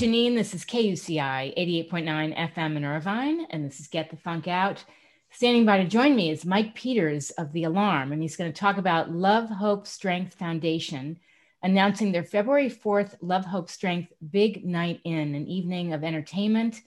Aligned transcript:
Janine. 0.00 0.34
This 0.34 0.54
is 0.54 0.64
KUCI 0.64 1.54
88.9 1.90 2.54
FM 2.54 2.76
in 2.78 2.86
Irvine, 2.86 3.46
and 3.50 3.66
this 3.66 3.80
is 3.80 3.86
Get 3.86 4.08
the 4.08 4.16
Funk 4.16 4.48
Out. 4.48 4.82
Standing 5.30 5.66
by 5.66 5.76
to 5.76 5.84
join 5.84 6.16
me 6.16 6.30
is 6.30 6.46
Mike 6.46 6.74
Peters 6.74 7.28
of 7.32 7.52
The 7.52 7.64
Alarm, 7.64 8.10
and 8.10 8.22
he's 8.22 8.34
going 8.34 8.50
to 8.50 8.58
talk 8.58 8.78
about 8.78 9.12
Love, 9.12 9.50
Hope, 9.50 9.86
Strength 9.86 10.36
Foundation 10.36 11.20
announcing 11.62 12.12
their 12.12 12.24
February 12.24 12.70
4th 12.70 13.16
Love, 13.20 13.44
Hope, 13.44 13.68
Strength 13.68 14.14
Big 14.30 14.64
Night 14.64 15.02
In, 15.04 15.34
an 15.34 15.46
evening 15.46 15.92
of 15.92 16.02
entertainment 16.02 16.80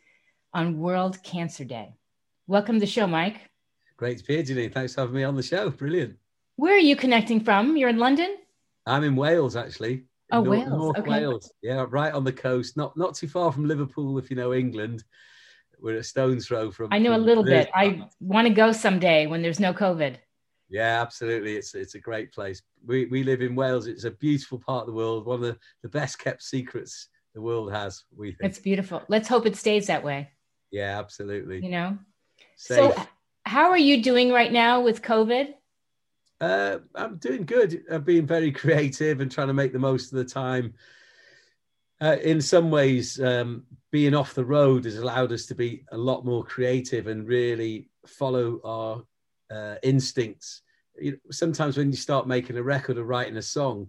on 0.52 0.80
World 0.80 1.22
Cancer 1.22 1.66
Day. 1.66 1.94
Welcome 2.48 2.77
to 2.77 2.80
the 2.80 2.88
show, 2.88 3.05
Mike. 3.05 3.48
Great 3.95 4.18
to 4.18 4.23
be 4.23 4.41
here, 4.41 4.44
Janine. 4.44 4.73
Thanks 4.73 4.95
for 4.95 5.02
having 5.02 5.18
me 5.18 5.23
on 5.23 5.36
the 5.36 5.44
show. 5.44 5.70
Brilliant. 5.70 6.18
Where 6.55 6.73
are 6.73 6.80
you 6.80 6.95
connecting 6.95 7.41
from? 7.41 7.77
You're 7.77 7.90
in 7.90 8.00
London? 8.00 8.38
I'm 8.88 9.04
in 9.04 9.16
Wales, 9.16 9.55
actually. 9.55 10.05
Oh, 10.34 10.42
North, 10.42 10.58
Wales. 10.58 10.70
North 10.70 10.98
okay. 10.98 11.10
Wales. 11.10 11.54
Yeah, 11.62 11.86
right 11.90 12.14
on 12.14 12.23
the 12.23 12.34
coast. 12.34 12.76
Not 12.76 12.98
not 12.98 13.16
too 13.16 13.28
far 13.28 13.52
from 13.52 13.66
Liverpool, 13.66 14.18
if 14.18 14.30
you 14.30 14.36
know 14.36 14.54
England. 14.54 15.04
We're 15.80 15.98
a 15.98 16.04
stone's 16.04 16.48
throw 16.48 16.72
from. 16.72 16.90
I 16.91 17.00
know 17.00 17.14
from 17.14 17.22
a 17.22 17.26
little 17.26 17.44
bit. 17.44 17.70
I 17.74 18.08
want 18.20 18.48
to 18.48 18.54
go 18.54 18.72
someday 18.72 19.27
when 19.27 19.41
there's 19.41 19.60
no 19.60 19.74
COVID. 19.74 20.18
Yeah, 20.70 21.02
absolutely. 21.02 21.55
It's 21.55 21.76
it's 21.76 21.96
a 21.96 22.00
great 22.00 22.34
place. 22.34 22.64
We 22.86 23.05
we 23.05 23.24
live 23.24 23.41
in 23.41 23.54
Wales. 23.54 23.86
It's 23.86 24.05
a 24.05 24.12
beautiful 24.12 24.60
part 24.60 24.82
of 24.82 24.88
the 24.88 24.94
world. 24.94 25.26
One 25.26 25.36
of 25.36 25.41
the, 25.41 25.58
the 25.84 25.90
best 25.90 26.18
kept 26.18 26.41
secrets 26.41 27.10
the 27.36 27.41
world 27.41 27.72
has. 27.72 28.04
We 28.16 28.32
think 28.32 28.50
it's 28.50 28.60
beautiful. 28.60 29.04
Let's 29.08 29.27
hope 29.27 29.46
it 29.46 29.55
stays 29.55 29.88
that 29.88 30.04
way. 30.04 30.32
Yeah, 30.72 30.98
absolutely. 30.98 31.63
You 31.63 31.70
know. 31.70 31.98
Safe. 32.55 32.96
So, 32.96 33.08
how 33.46 33.70
are 33.70 33.77
you 33.77 34.02
doing 34.02 34.32
right 34.32 34.52
now 34.52 34.82
with 34.82 35.02
COVID? 35.02 35.54
Uh, 36.42 36.80
I'm 36.96 37.18
doing 37.18 37.46
good. 37.46 37.84
I'm 37.90 38.04
being 38.04 38.26
very 38.26 38.52
creative 38.62 39.21
and 39.21 39.32
trying 39.32 39.48
to 39.48 39.54
make 39.54 39.74
the 39.74 39.80
most 39.80 40.12
of 40.12 40.18
the 40.18 40.26
time. 40.26 40.74
Uh, 42.02 42.18
in 42.21 42.41
some 42.41 42.70
ways, 42.70 43.20
um, 43.21 43.63
being 43.91 44.13
off 44.13 44.34
the 44.34 44.44
road 44.44 44.85
has 44.85 44.98
allowed 44.98 45.32
us 45.32 45.46
to 45.46 45.55
be 45.55 45.85
a 45.91 45.98
lot 45.98 46.26
more 46.26 46.44
creative 46.44 47.07
and 47.07 47.27
really 47.27 47.90
follow 48.05 48.60
our 48.66 49.04
uh, 49.55 49.76
instincts. 49.84 50.63
You 50.99 51.12
know, 51.12 51.18
sometimes 51.32 51.77
when 51.77 51.91
you 51.91 51.98
start 51.98 52.27
making 52.27 52.57
a 52.57 52.63
record 52.63 52.98
or 52.98 53.05
writing 53.05 53.38
a 53.38 53.41
song, 53.41 53.88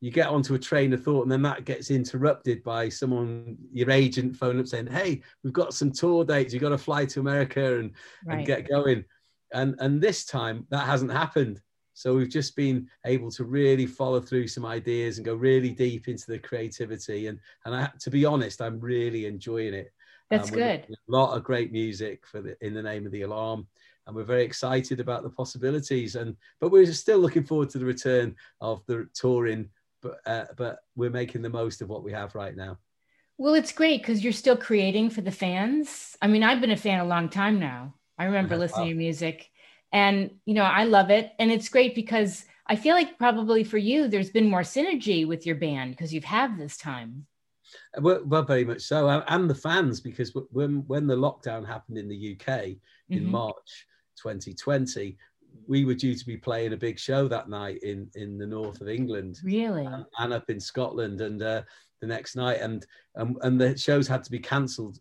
you 0.00 0.10
get 0.10 0.28
onto 0.28 0.54
a 0.54 0.58
train 0.58 0.92
of 0.92 1.04
thought 1.04 1.22
and 1.22 1.30
then 1.30 1.42
that 1.42 1.64
gets 1.64 1.90
interrupted 1.90 2.62
by 2.64 2.88
someone, 2.88 3.56
your 3.72 3.90
agent 3.90 4.36
phone 4.36 4.58
up 4.58 4.66
saying, 4.66 4.88
Hey, 4.88 5.22
we've 5.44 5.52
got 5.52 5.74
some 5.74 5.92
tour 5.92 6.24
dates. 6.24 6.52
You've 6.52 6.62
got 6.62 6.70
to 6.70 6.78
fly 6.78 7.04
to 7.06 7.20
America 7.20 7.78
and, 7.78 7.92
right. 8.24 8.38
and 8.38 8.46
get 8.46 8.68
going. 8.68 9.04
And, 9.52 9.76
and 9.78 10.00
this 10.00 10.24
time 10.24 10.66
that 10.70 10.86
hasn't 10.86 11.12
happened. 11.12 11.60
So 11.94 12.14
we've 12.14 12.28
just 12.28 12.56
been 12.56 12.88
able 13.04 13.30
to 13.32 13.44
really 13.44 13.86
follow 13.86 14.20
through 14.20 14.48
some 14.48 14.64
ideas 14.64 15.18
and 15.18 15.24
go 15.24 15.34
really 15.34 15.70
deep 15.70 16.08
into 16.08 16.30
the 16.30 16.38
creativity. 16.38 17.26
And 17.26 17.38
and 17.64 17.74
I, 17.74 17.90
to 18.00 18.10
be 18.10 18.24
honest, 18.24 18.62
I'm 18.62 18.80
really 18.80 19.26
enjoying 19.26 19.74
it. 19.74 19.92
That's 20.30 20.50
um, 20.50 20.56
good. 20.56 20.86
A 20.88 20.96
lot 21.08 21.36
of 21.36 21.44
great 21.44 21.72
music 21.72 22.26
for 22.26 22.40
the 22.40 22.56
in 22.64 22.74
the 22.74 22.82
name 22.82 23.04
of 23.04 23.12
the 23.12 23.22
alarm, 23.22 23.66
and 24.06 24.16
we're 24.16 24.24
very 24.24 24.44
excited 24.44 25.00
about 25.00 25.22
the 25.22 25.30
possibilities. 25.30 26.16
And 26.16 26.36
but 26.60 26.70
we're 26.70 26.90
still 26.92 27.18
looking 27.18 27.44
forward 27.44 27.70
to 27.70 27.78
the 27.78 27.84
return 27.84 28.36
of 28.60 28.84
the 28.86 29.08
touring. 29.14 29.68
But 30.00 30.20
uh, 30.26 30.46
but 30.56 30.78
we're 30.96 31.10
making 31.10 31.42
the 31.42 31.50
most 31.50 31.82
of 31.82 31.88
what 31.88 32.02
we 32.02 32.12
have 32.12 32.34
right 32.34 32.56
now. 32.56 32.78
Well, 33.38 33.54
it's 33.54 33.72
great 33.72 34.02
because 34.02 34.22
you're 34.22 34.32
still 34.32 34.56
creating 34.56 35.10
for 35.10 35.20
the 35.20 35.30
fans. 35.30 36.16
I 36.22 36.26
mean, 36.28 36.42
I've 36.42 36.60
been 36.60 36.70
a 36.70 36.76
fan 36.76 37.00
a 37.00 37.04
long 37.04 37.28
time 37.28 37.58
now. 37.58 37.94
I 38.18 38.24
remember 38.24 38.56
listening 38.58 38.90
to 38.90 38.94
music 38.94 39.50
and, 39.92 40.30
you 40.46 40.54
know, 40.54 40.62
I 40.62 40.84
love 40.84 41.10
it. 41.10 41.32
And 41.38 41.50
it's 41.50 41.68
great 41.68 41.94
because 41.94 42.44
I 42.66 42.76
feel 42.76 42.94
like 42.94 43.18
probably 43.18 43.64
for 43.64 43.78
you, 43.78 44.08
there's 44.08 44.30
been 44.30 44.48
more 44.48 44.62
synergy 44.62 45.26
with 45.26 45.44
your 45.44 45.56
band 45.56 45.92
because 45.92 46.12
you've 46.12 46.24
had 46.24 46.58
this 46.58 46.76
time. 46.76 47.26
Well, 47.98 48.22
well, 48.24 48.42
very 48.42 48.64
much 48.64 48.82
so, 48.82 49.08
and 49.08 49.48
the 49.48 49.54
fans, 49.54 50.00
because 50.00 50.34
when 50.50 50.84
when 50.86 51.06
the 51.06 51.16
lockdown 51.16 51.66
happened 51.66 51.98
in 51.98 52.08
the 52.08 52.32
UK 52.32 52.46
mm-hmm. 52.46 53.14
in 53.14 53.26
March 53.26 53.86
2020, 54.16 55.16
we 55.66 55.84
were 55.84 55.94
due 55.94 56.14
to 56.14 56.26
be 56.26 56.36
playing 56.36 56.72
a 56.72 56.76
big 56.76 56.98
show 56.98 57.28
that 57.28 57.48
night 57.48 57.82
in 57.82 58.10
in 58.14 58.38
the 58.38 58.46
north 58.46 58.80
of 58.80 58.88
England, 58.88 59.38
really, 59.42 59.86
and, 59.86 60.04
and 60.18 60.32
up 60.32 60.50
in 60.50 60.60
Scotland, 60.60 61.22
and 61.22 61.42
uh, 61.42 61.62
the 62.00 62.06
next 62.06 62.36
night, 62.36 62.60
and 62.60 62.86
and 63.14 63.36
and 63.42 63.60
the 63.60 63.76
shows 63.76 64.06
had 64.06 64.22
to 64.24 64.30
be 64.30 64.38
cancelled 64.38 64.98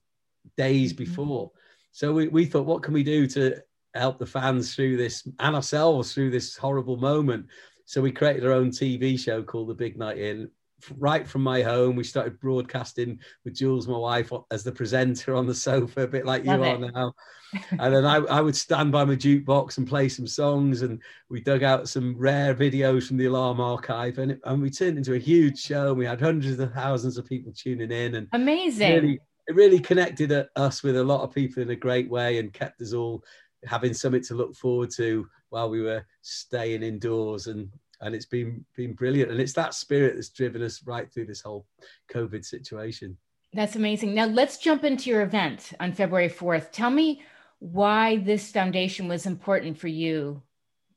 days 0.57 0.93
mm-hmm. 0.93 1.03
before. 1.03 1.51
So 1.93 2.13
we, 2.13 2.29
we 2.29 2.45
thought, 2.45 2.65
what 2.65 2.83
can 2.83 2.93
we 2.93 3.03
do 3.03 3.27
to 3.27 3.61
help 3.93 4.19
the 4.19 4.25
fans 4.25 4.75
through 4.75 4.97
this 4.97 5.27
and 5.39 5.55
ourselves 5.55 6.13
through 6.13 6.31
this 6.31 6.55
horrible 6.55 6.97
moment. 6.97 7.47
So 7.85 8.01
we 8.01 8.11
created 8.11 8.45
our 8.45 8.53
own 8.53 8.69
TV 8.69 9.19
show 9.19 9.43
called 9.43 9.69
The 9.69 9.73
Big 9.73 9.97
Night 9.97 10.17
In. 10.17 10.49
Right 10.97 11.27
from 11.27 11.43
my 11.43 11.61
home, 11.61 11.95
we 11.95 12.03
started 12.03 12.39
broadcasting 12.39 13.19
with 13.43 13.55
Jules, 13.55 13.87
my 13.87 13.97
wife, 13.97 14.31
as 14.49 14.63
the 14.63 14.71
presenter 14.71 15.35
on 15.35 15.45
the 15.45 15.53
sofa, 15.53 16.03
a 16.03 16.07
bit 16.07 16.25
like 16.25 16.45
Love 16.45 16.59
you 16.59 16.65
it. 16.65 16.83
are 16.83 16.91
now. 16.91 17.13
and 17.71 17.93
then 17.93 18.05
I, 18.05 18.15
I 18.15 18.41
would 18.41 18.55
stand 18.55 18.91
by 18.91 19.03
my 19.03 19.15
jukebox 19.15 19.77
and 19.77 19.87
play 19.87 20.09
some 20.09 20.25
songs. 20.25 20.81
And 20.81 21.01
we 21.29 21.41
dug 21.41 21.63
out 21.63 21.89
some 21.89 22.15
rare 22.17 22.55
videos 22.55 23.07
from 23.07 23.17
the 23.17 23.25
Alarm 23.25 23.59
archive, 23.59 24.17
and, 24.17 24.31
it, 24.31 24.39
and 24.45 24.61
we 24.61 24.69
turned 24.69 24.97
into 24.97 25.13
a 25.13 25.19
huge 25.19 25.59
show. 25.59 25.89
And 25.89 25.97
we 25.97 26.05
had 26.05 26.21
hundreds 26.21 26.59
of 26.59 26.73
thousands 26.73 27.17
of 27.17 27.25
people 27.25 27.51
tuning 27.53 27.91
in, 27.91 28.15
and 28.15 28.27
amazing. 28.31 28.93
Really, 28.93 29.19
it 29.47 29.55
really 29.55 29.79
connected 29.79 30.31
uh, 30.31 30.45
us 30.55 30.81
with 30.81 30.95
a 30.95 31.03
lot 31.03 31.21
of 31.21 31.33
people 31.33 31.61
in 31.61 31.69
a 31.71 31.75
great 31.75 32.09
way, 32.09 32.37
and 32.39 32.53
kept 32.53 32.81
us 32.81 32.93
all 32.93 33.23
having 33.65 33.93
something 33.93 34.23
to 34.23 34.35
look 34.35 34.55
forward 34.55 34.89
to 34.91 35.27
while 35.49 35.69
we 35.69 35.81
were 35.81 36.05
staying 36.21 36.83
indoors 36.83 37.47
and 37.47 37.69
and 38.01 38.15
it's 38.15 38.25
been 38.25 38.65
been 38.75 38.93
brilliant. 38.93 39.31
And 39.31 39.39
it's 39.39 39.53
that 39.53 39.73
spirit 39.73 40.15
that's 40.15 40.29
driven 40.29 40.63
us 40.63 40.81
right 40.83 41.11
through 41.11 41.27
this 41.27 41.41
whole 41.41 41.65
covid 42.11 42.43
situation. 42.43 43.17
That's 43.53 43.75
amazing. 43.75 44.13
Now 44.13 44.25
let's 44.25 44.57
jump 44.57 44.83
into 44.83 45.09
your 45.09 45.21
event 45.21 45.73
on 45.79 45.93
february 45.93 46.29
4th 46.29 46.71
tell 46.71 46.89
me 46.89 47.21
why 47.59 48.17
this 48.17 48.51
foundation 48.51 49.07
was 49.07 49.27
important 49.27 49.77
for 49.77 49.87
you 49.87 50.41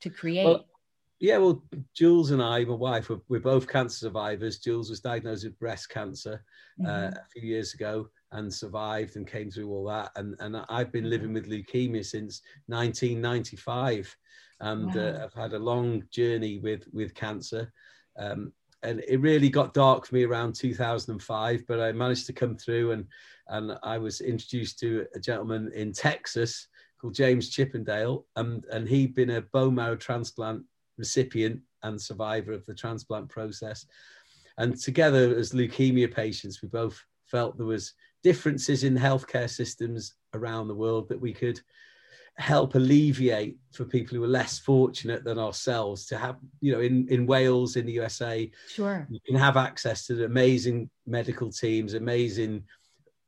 to 0.01 0.09
create. 0.09 0.45
Well, 0.45 0.65
yeah 1.19 1.37
well 1.37 1.63
jules 1.93 2.31
and 2.31 2.43
i 2.43 2.65
my 2.65 2.73
wife 2.73 3.09
we're, 3.09 3.21
we're 3.29 3.39
both 3.39 3.67
cancer 3.67 3.97
survivors. 3.97 4.59
Jules 4.59 4.89
was 4.89 4.99
diagnosed 4.99 5.45
with 5.45 5.57
breast 5.59 5.89
cancer 5.89 6.43
uh, 6.81 6.87
mm-hmm. 6.87 7.05
uh, 7.05 7.19
a 7.19 7.25
few 7.31 7.43
years 7.43 7.73
ago 7.73 8.09
and 8.35 8.53
survived 8.53 9.15
and 9.15 9.25
came 9.25 9.49
through 9.49 9.71
all 9.71 9.85
that. 9.85 10.11
And, 10.15 10.35
and 10.39 10.57
I've 10.69 10.91
been 10.91 11.09
living 11.09 11.33
with 11.33 11.49
leukemia 11.49 12.05
since 12.05 12.41
1995 12.67 14.15
and 14.59 14.95
uh, 14.95 14.99
wow. 14.99 15.05
uh, 15.05 15.23
I've 15.23 15.33
had 15.33 15.53
a 15.53 15.59
long 15.59 16.03
journey 16.11 16.59
with, 16.59 16.83
with 16.93 17.15
cancer. 17.15 17.71
Um, 18.17 18.51
and 18.83 19.01
it 19.07 19.21
really 19.21 19.49
got 19.49 19.73
dark 19.73 20.05
for 20.05 20.15
me 20.15 20.23
around 20.23 20.53
2005, 20.53 21.63
but 21.65 21.79
I 21.79 21.91
managed 21.93 22.27
to 22.27 22.33
come 22.33 22.57
through 22.57 22.91
and, 22.91 23.05
and 23.47 23.77
I 23.83 23.97
was 23.97 24.19
introduced 24.21 24.79
to 24.79 25.07
a 25.15 25.19
gentleman 25.19 25.71
in 25.73 25.93
Texas 25.93 26.67
called 26.99 27.15
James 27.15 27.49
Chippendale. 27.49 28.25
And, 28.35 28.65
and 28.71 28.87
he'd 28.87 29.15
been 29.15 29.31
a 29.31 29.41
bone 29.41 29.75
marrow 29.75 29.95
transplant 29.95 30.63
recipient 30.97 31.61
and 31.83 32.01
survivor 32.01 32.51
of 32.51 32.65
the 32.65 32.73
transplant 32.73 33.29
process. 33.29 33.85
And 34.57 34.77
together 34.77 35.35
as 35.35 35.53
leukemia 35.53 36.13
patients, 36.13 36.61
we 36.61 36.67
both 36.67 37.01
felt 37.25 37.57
there 37.57 37.65
was 37.65 37.93
differences 38.25 38.83
in 38.83 38.97
healthcare 38.97 39.47
systems 39.47 40.15
around 40.33 40.67
the 40.67 40.81
world 40.83 41.07
that 41.07 41.21
we 41.21 41.31
could 41.31 41.59
help 42.37 42.73
alleviate 42.73 43.55
for 43.71 43.85
people 43.85 44.17
who 44.17 44.23
are 44.23 44.39
less 44.41 44.57
fortunate 44.57 45.23
than 45.23 45.37
ourselves 45.37 46.07
to 46.07 46.17
have 46.17 46.37
you 46.59 46.71
know 46.71 46.81
in 46.81 47.07
in 47.09 47.27
Wales 47.27 47.75
in 47.75 47.85
the 47.85 47.93
USA 47.93 48.51
sure. 48.67 49.07
you 49.11 49.19
can 49.27 49.35
have 49.35 49.57
access 49.57 50.07
to 50.07 50.25
amazing 50.25 50.89
medical 51.05 51.51
teams 51.51 51.93
amazing 51.93 52.63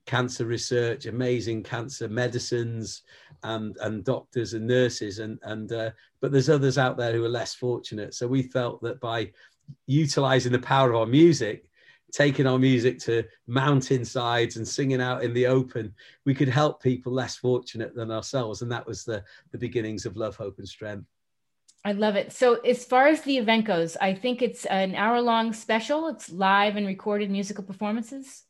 cancer 0.08 0.46
research 0.46 1.06
amazing 1.06 1.62
cancer 1.62 2.09
medicines 2.09 3.03
and 3.44 3.78
and 3.81 4.03
doctors 4.03 4.53
and 4.53 4.66
nurses 4.66 5.20
and 5.20 5.38
and 5.44 5.72
uh, 5.72 5.91
but 6.22 6.32
there's 6.32 6.49
others 6.49 6.79
out 6.79 6.97
there 6.97 7.14
who 7.14 7.23
are 7.23 7.40
less 7.41 7.53
fortunate. 7.53 8.16
So 8.16 8.28
we 8.28 8.41
felt 8.41 8.82
that 8.82 8.99
by 8.99 9.32
utilizing 9.85 10.52
the 10.52 10.59
power 10.73 10.91
of 10.91 11.02
our 11.02 11.05
music 11.05 11.70
taking 12.14 12.48
our 12.48 12.59
music 12.59 13.00
to 13.00 13.24
mountainsides 13.48 14.58
and 14.58 14.68
singing 14.68 15.02
out 15.02 15.24
in 15.24 15.34
the 15.34 15.48
open, 15.48 15.94
we 16.26 16.34
could 16.34 16.50
help 16.50 16.82
people 16.82 17.12
less 17.12 17.36
fortunate 17.36 17.96
than 17.96 18.12
ourselves. 18.12 18.62
And 18.62 18.72
that 18.72 18.86
was 18.86 19.04
the, 19.04 19.24
the 19.52 19.58
beginnings 19.58 20.06
of 20.06 20.16
Love, 20.16 20.36
Hope, 20.36 20.58
and 20.59 20.68
Strength. 20.68 21.06
I 21.86 21.94
love 21.94 22.16
it. 22.16 22.34
So, 22.34 22.56
as 22.62 22.84
far 22.84 23.08
as 23.08 23.22
the 23.22 23.38
event 23.38 23.66
goes, 23.66 23.96
I 23.98 24.14
think 24.14 24.42
it's 24.42 24.66
an 24.66 24.96
hour 24.96 25.22
long 25.22 25.54
special. 25.54 26.08
It's 26.09 26.30
live 26.30 26.76
and 26.76 26.86
recorded 26.86 27.30
musical 27.30 27.64
performances. 27.64 28.44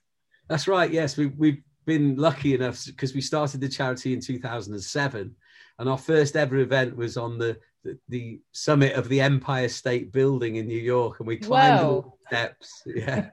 That's 0.47 0.67
right. 0.67 0.91
Yes, 0.91 1.17
we, 1.17 1.27
we've 1.27 1.61
been 1.85 2.15
lucky 2.15 2.55
enough 2.55 2.83
because 2.85 3.13
we 3.13 3.21
started 3.21 3.61
the 3.61 3.69
charity 3.69 4.13
in 4.13 4.21
2007. 4.21 5.35
And 5.79 5.89
our 5.89 5.97
first 5.97 6.35
ever 6.35 6.57
event 6.57 6.95
was 6.95 7.17
on 7.17 7.37
the, 7.37 7.59
the, 7.83 7.99
the 8.09 8.39
summit 8.53 8.93
of 8.93 9.07
the 9.09 9.21
Empire 9.21 9.69
State 9.69 10.11
Building 10.11 10.55
in 10.55 10.65
New 10.65 10.79
York. 10.79 11.19
And 11.19 11.27
we 11.27 11.37
climbed 11.37 11.85
Whoa 11.85 12.16
steps. 12.27 12.83
Yeah. 12.95 13.29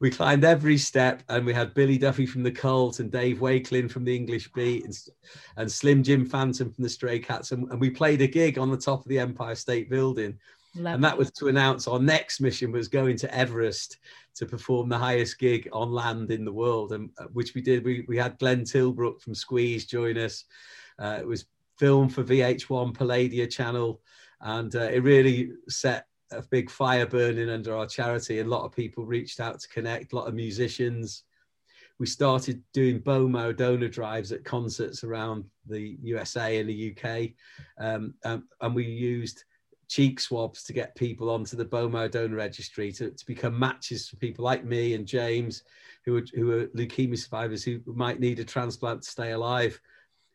we 0.00 0.10
climbed 0.10 0.44
every 0.44 0.76
step 0.76 1.22
and 1.28 1.46
we 1.46 1.54
had 1.54 1.72
Billy 1.72 1.98
Duffy 1.98 2.26
from 2.26 2.42
the 2.42 2.50
Cult 2.50 3.00
and 3.00 3.10
Dave 3.10 3.40
Wakeling 3.40 3.88
from 3.88 4.04
the 4.04 4.14
English 4.14 4.52
Beat 4.52 4.84
and, 4.84 4.94
and 5.56 5.70
Slim 5.70 6.02
Jim 6.02 6.26
Phantom 6.26 6.70
from 6.70 6.84
the 6.84 6.90
Stray 6.90 7.18
Cats. 7.18 7.52
And, 7.52 7.70
and, 7.70 7.80
we 7.80 7.90
played 7.90 8.20
a 8.20 8.26
gig 8.26 8.58
on 8.58 8.70
the 8.70 8.76
top 8.76 9.00
of 9.00 9.08
the 9.08 9.18
Empire 9.18 9.54
State 9.54 9.88
Building. 9.88 10.38
Love 10.76 10.94
and 10.94 11.04
that 11.04 11.16
was 11.16 11.30
to 11.32 11.48
announce 11.48 11.86
our 11.86 12.00
next 12.00 12.40
mission 12.40 12.72
was 12.72 12.88
going 12.88 13.16
to 13.18 13.32
Everest 13.32 13.98
to 14.34 14.44
perform 14.44 14.88
the 14.88 14.98
highest 14.98 15.38
gig 15.38 15.68
on 15.72 15.92
land 15.92 16.32
in 16.32 16.44
the 16.44 16.52
world, 16.52 16.92
and 16.92 17.10
uh, 17.18 17.26
which 17.32 17.54
we 17.54 17.60
did. 17.60 17.84
We 17.84 18.04
we 18.08 18.16
had 18.16 18.38
Glenn 18.38 18.64
Tilbrook 18.64 19.20
from 19.20 19.36
Squeeze 19.36 19.86
join 19.86 20.18
us. 20.18 20.44
Uh, 20.98 21.18
it 21.20 21.26
was 21.26 21.46
filmed 21.78 22.12
for 22.12 22.24
VH1 22.24 22.92
Palladia 22.92 23.48
channel, 23.48 24.00
and 24.40 24.74
uh, 24.74 24.80
it 24.80 25.04
really 25.04 25.52
set 25.68 26.06
a 26.30 26.42
big 26.42 26.70
fire 26.70 27.06
burning 27.06 27.50
under 27.50 27.76
our 27.76 27.86
charity. 27.86 28.40
A 28.40 28.44
lot 28.44 28.64
of 28.64 28.72
people 28.72 29.04
reached 29.04 29.40
out 29.40 29.60
to 29.60 29.68
connect. 29.68 30.12
A 30.12 30.16
lot 30.16 30.28
of 30.28 30.34
musicians. 30.34 31.24
We 31.98 32.06
started 32.06 32.62
doing 32.72 33.02
marrow 33.06 33.52
donor 33.52 33.88
drives 33.88 34.32
at 34.32 34.44
concerts 34.44 35.04
around 35.04 35.44
the 35.66 35.96
USA 36.02 36.58
and 36.58 36.68
the 36.68 36.96
UK, 36.96 37.30
um, 37.78 38.14
um, 38.24 38.48
and 38.60 38.74
we 38.74 38.84
used 38.84 39.44
cheek 39.88 40.18
swabs 40.18 40.64
to 40.64 40.72
get 40.72 40.96
people 40.96 41.30
onto 41.30 41.56
the 41.56 41.88
marrow 41.88 42.08
donor 42.08 42.36
registry 42.36 42.90
to, 42.90 43.10
to 43.10 43.26
become 43.26 43.56
matches 43.56 44.08
for 44.08 44.16
people 44.16 44.44
like 44.44 44.64
me 44.64 44.94
and 44.94 45.06
James, 45.06 45.62
who 46.04 46.16
are, 46.16 46.24
who 46.34 46.50
are 46.50 46.66
leukemia 46.68 47.18
survivors 47.18 47.62
who 47.62 47.80
might 47.86 48.18
need 48.18 48.40
a 48.40 48.44
transplant 48.44 49.02
to 49.02 49.10
stay 49.10 49.30
alive. 49.32 49.80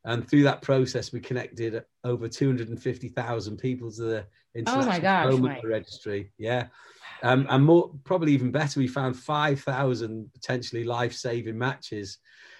And 0.05 0.27
through 0.27 0.43
that 0.43 0.61
process, 0.61 1.11
we 1.11 1.19
connected 1.19 1.83
over 2.03 2.27
250,000 2.27 3.57
people 3.57 3.91
to 3.91 4.01
the 4.01 4.25
International 4.55 4.95
oh 4.95 4.99
gosh, 4.99 5.39
Marrow 5.41 5.61
Registry. 5.63 6.31
Yeah. 6.37 6.67
Um, 7.21 7.45
and 7.49 7.65
more, 7.65 7.91
probably 8.05 8.31
even 8.33 8.51
better, 8.51 8.79
we 8.79 8.87
found 8.87 9.17
5,000 9.17 10.31
potentially 10.33 10.85
life-saving 10.85 11.57
matches 11.57 12.17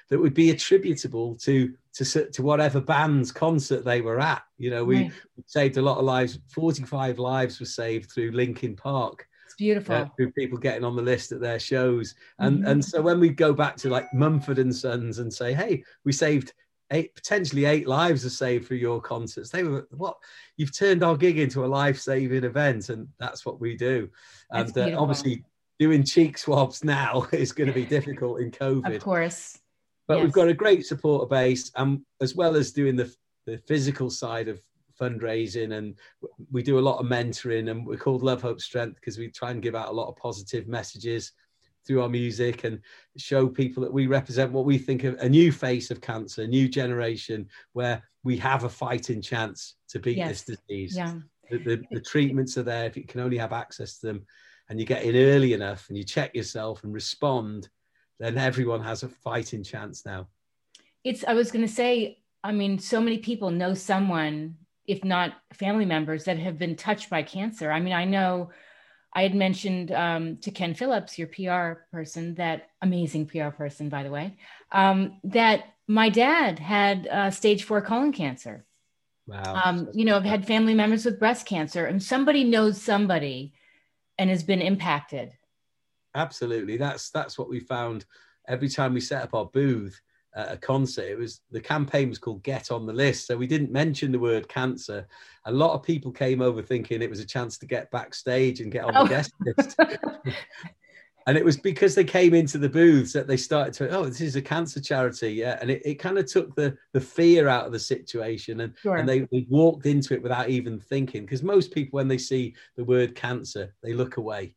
that 0.09 0.19
would 0.19 0.33
be 0.33 0.50
attributable 0.50 1.36
to 1.36 1.74
to 1.94 2.30
to 2.31 2.41
whatever 2.41 2.81
band's 2.81 3.31
concert 3.31 3.85
they 3.85 4.01
were 4.01 4.19
at. 4.19 4.42
You 4.57 4.71
know, 4.71 4.83
we 4.83 5.03
right. 5.03 5.12
saved 5.45 5.77
a 5.77 5.81
lot 5.81 5.97
of 5.97 6.06
lives. 6.06 6.39
Forty 6.47 6.83
five 6.83 7.19
lives 7.19 7.59
were 7.59 7.65
saved 7.65 8.12
through 8.12 8.31
Linkin 8.31 8.75
Park. 8.75 9.27
It's 9.45 9.56
beautiful. 9.56 9.95
Uh, 9.95 10.06
through 10.15 10.31
people 10.31 10.57
getting 10.57 10.83
on 10.83 10.95
the 10.95 11.01
list 11.01 11.31
at 11.31 11.42
their 11.42 11.59
shows, 11.59 12.15
and 12.39 12.59
mm-hmm. 12.59 12.68
and 12.68 12.85
so 12.85 13.01
when 13.01 13.19
we 13.19 13.30
go 13.30 13.53
back 13.53 13.75
to 13.77 13.89
like 13.89 14.12
Mumford 14.13 14.59
and 14.59 14.75
Sons 14.75 15.19
and 15.19 15.31
say, 15.31 15.53
hey, 15.53 15.83
we 16.06 16.12
saved 16.12 16.53
eight 16.91 17.15
potentially 17.15 17.65
eight 17.65 17.88
lives 17.88 18.25
are 18.25 18.30
saved 18.30 18.68
through 18.68 18.77
your 18.77 19.01
concerts. 19.01 19.50
They 19.50 19.63
were 19.63 19.88
what 19.91 20.18
you've 20.57 20.75
turned 20.75 21.03
our 21.03 21.18
gig 21.18 21.39
into 21.39 21.65
a 21.65 21.68
life 21.68 22.00
saving 22.00 22.44
event, 22.44 22.89
and 22.89 23.07
that's 23.19 23.45
what 23.45 23.59
we 23.59 23.75
do. 23.75 24.09
and 24.51 24.75
uh, 24.77 24.95
obviously, 24.97 25.44
doing 25.80 26.03
cheek 26.03 26.38
swabs 26.38 26.83
now 26.83 27.27
is 27.31 27.51
going 27.51 27.68
to 27.68 27.74
be 27.74 27.86
difficult 27.86 28.41
in 28.41 28.51
COVID. 28.51 28.95
Of 28.95 29.03
course. 29.03 29.59
But 30.07 30.18
yes. 30.18 30.24
we've 30.24 30.33
got 30.33 30.47
a 30.47 30.53
great 30.53 30.86
supporter 30.86 31.27
base, 31.27 31.71
and 31.75 32.01
as 32.21 32.36
well 32.36 32.56
as 32.56 32.71
doing 32.71 32.95
the 32.95 33.13
the 33.45 33.57
physical 33.68 34.09
side 34.09 34.47
of 34.47 34.62
fundraising, 35.00 35.77
and 35.77 35.95
we 36.51 36.63
do 36.63 36.80
a 36.80 36.81
lot 36.81 37.00
of 37.00 37.06
mentoring, 37.06 37.69
and 37.71 37.85
we're 37.85 37.97
called 37.97 38.24
Love, 38.24 38.42
Hope, 38.42 38.62
Strength 38.62 38.95
because 38.95 39.18
we 39.18 39.30
try 39.30 39.51
and 39.51 39.62
give 39.62 39.75
out 39.75 39.89
a 39.89 39.94
lot 39.94 40.09
of 40.09 40.18
positive 40.18 40.68
messages 40.68 41.31
through 41.85 42.01
our 42.01 42.09
music 42.09 42.63
and 42.63 42.79
show 43.17 43.47
people 43.47 43.83
that 43.83 43.93
we 43.93 44.07
represent 44.07 44.51
what 44.51 44.65
we 44.65 44.77
think 44.77 45.03
of 45.03 45.15
a 45.15 45.29
new 45.29 45.51
face 45.51 45.91
of 45.91 46.01
cancer, 46.01 46.43
a 46.43 46.47
new 46.47 46.67
generation 46.67 47.47
where 47.73 48.03
we 48.23 48.37
have 48.37 48.63
a 48.63 48.69
fighting 48.69 49.21
chance 49.21 49.75
to 49.89 49.99
beat 49.99 50.17
yes. 50.17 50.43
this 50.43 50.57
disease. 50.57 50.95
Yeah. 50.95 51.15
The, 51.49 51.57
the, 51.57 51.83
the, 51.91 52.01
treatments 52.01 52.57
are 52.59 52.63
there 52.63 52.85
if 52.85 52.95
you 52.95 53.03
can 53.05 53.21
only 53.21 53.37
have 53.37 53.53
access 53.53 53.97
to 53.99 54.07
them 54.07 54.25
and 54.69 54.79
you 54.79 54.85
get 54.85 55.01
in 55.01 55.15
early 55.15 55.53
enough 55.53 55.89
and 55.89 55.97
you 55.97 56.03
check 56.03 56.35
yourself 56.35 56.83
and 56.83 56.93
respond 56.93 57.69
then 58.19 58.37
everyone 58.37 58.83
has 58.83 59.03
a 59.03 59.09
fighting 59.09 59.63
chance 59.63 60.05
now. 60.05 60.27
It's, 61.03 61.23
I 61.25 61.33
was 61.33 61.51
going 61.51 61.65
to 61.65 61.71
say, 61.71 62.19
I 62.43 62.51
mean, 62.51 62.77
so 62.77 62.99
many 62.99 63.17
people 63.19 63.49
know 63.49 63.73
someone, 63.73 64.55
if 64.85 65.03
not 65.03 65.33
family 65.53 65.85
members, 65.85 66.25
that 66.25 66.37
have 66.37 66.59
been 66.59 66.75
touched 66.75 67.09
by 67.09 67.23
cancer. 67.23 67.71
I 67.71 67.79
mean, 67.79 67.93
I 67.93 68.05
know 68.05 68.51
I 69.13 69.23
had 69.23 69.33
mentioned 69.33 69.91
um, 69.91 70.38
to 70.38 70.51
Ken 70.51 70.73
Phillips, 70.73 71.17
your 71.17 71.27
PR 71.27 71.81
person, 71.91 72.35
that 72.35 72.69
amazing 72.81 73.25
PR 73.25 73.50
person, 73.50 73.89
by 73.89 74.03
the 74.03 74.11
way, 74.11 74.38
um, 74.71 75.19
that 75.23 75.63
my 75.88 76.09
dad 76.09 76.59
had 76.59 77.07
uh, 77.07 77.31
stage 77.31 77.63
four 77.63 77.81
colon 77.81 78.11
cancer. 78.11 78.65
Wow. 79.27 79.61
Um, 79.63 79.89
you 79.94 80.06
know, 80.06 80.17
I've 80.17 80.23
had 80.23 80.45
family 80.45 80.73
members 80.73 81.06
with 81.06 81.19
breast 81.19 81.45
cancer, 81.45 81.85
and 81.85 82.01
somebody 82.01 82.44
knows 82.44 82.81
somebody 82.81 83.53
and 84.17 84.29
has 84.29 84.44
been 84.44 84.61
impacted 84.61 85.33
absolutely. 86.15 86.77
That's 86.77 87.09
that's 87.09 87.38
what 87.38 87.50
we 87.50 87.59
found 87.59 88.06
every 88.47 88.69
time 88.69 88.94
we 88.94 89.01
set 89.01 89.23
up 89.23 89.33
our 89.33 89.45
booth 89.45 90.00
at 90.39 90.51
a 90.51 90.57
concert. 90.57 91.06
It 91.06 91.18
was 91.18 91.41
the 91.51 91.62
campaign 91.62 92.09
was 92.09 92.18
called 92.18 92.44
Get 92.44 92.71
on 92.71 92.86
the 92.86 92.94
List, 92.94 93.27
so 93.27 93.38
we 93.38 93.47
didn't 93.47 93.71
mention 93.71 94.12
the 94.12 94.19
word 94.19 94.47
cancer. 94.47 95.07
A 95.45 95.51
lot 95.51 95.74
of 95.74 95.83
people 95.83 96.12
came 96.12 96.41
over 96.41 96.62
thinking 96.62 97.01
it 97.01 97.09
was 97.09 97.19
a 97.19 97.25
chance 97.25 97.57
to 97.59 97.65
get 97.65 97.91
backstage 97.91 98.62
and 98.62 98.71
get 98.71 98.86
on 98.86 98.95
oh. 98.95 99.03
the 99.03 99.09
guest 99.09 99.33
list. 99.45 99.80
and 101.27 101.38
it 101.38 101.45
was 101.45 101.57
because 101.57 101.95
they 101.95 102.03
came 102.03 102.33
into 102.33 102.57
the 102.57 102.69
booths 102.69 103.13
that 103.13 103.27
they 103.27 103.38
started 103.38 103.74
to 103.74 103.89
oh 103.89 104.06
this 104.06 104.21
is 104.21 104.36
a 104.36 104.41
cancer 104.41 104.81
charity 104.81 105.33
yeah 105.33 105.59
and 105.62 105.69
it, 105.69 105.81
it 105.86 105.95
kind 105.95 106.18
of 106.18 106.25
took 106.25 106.56
the 106.56 106.75
the 106.94 107.01
fear 107.01 107.47
out 107.47 107.65
of 107.65 107.71
the 107.71 107.80
situation 107.80 108.62
and 108.62 108.74
sure. 108.81 108.95
and 108.95 109.07
they, 109.07 109.19
they 109.31 109.45
walked 109.50 109.85
into 109.85 110.13
it 110.13 110.24
without 110.24 110.50
even 110.50 110.80
thinking 110.80 111.24
because 111.24 111.44
most 111.44 111.71
people 111.71 111.97
when 111.97 112.07
they 112.07 112.18
see 112.18 112.56
the 112.77 112.83
word 112.83 113.15
cancer 113.15 113.75
they 113.83 113.94
look 113.94 114.18
away 114.18 114.56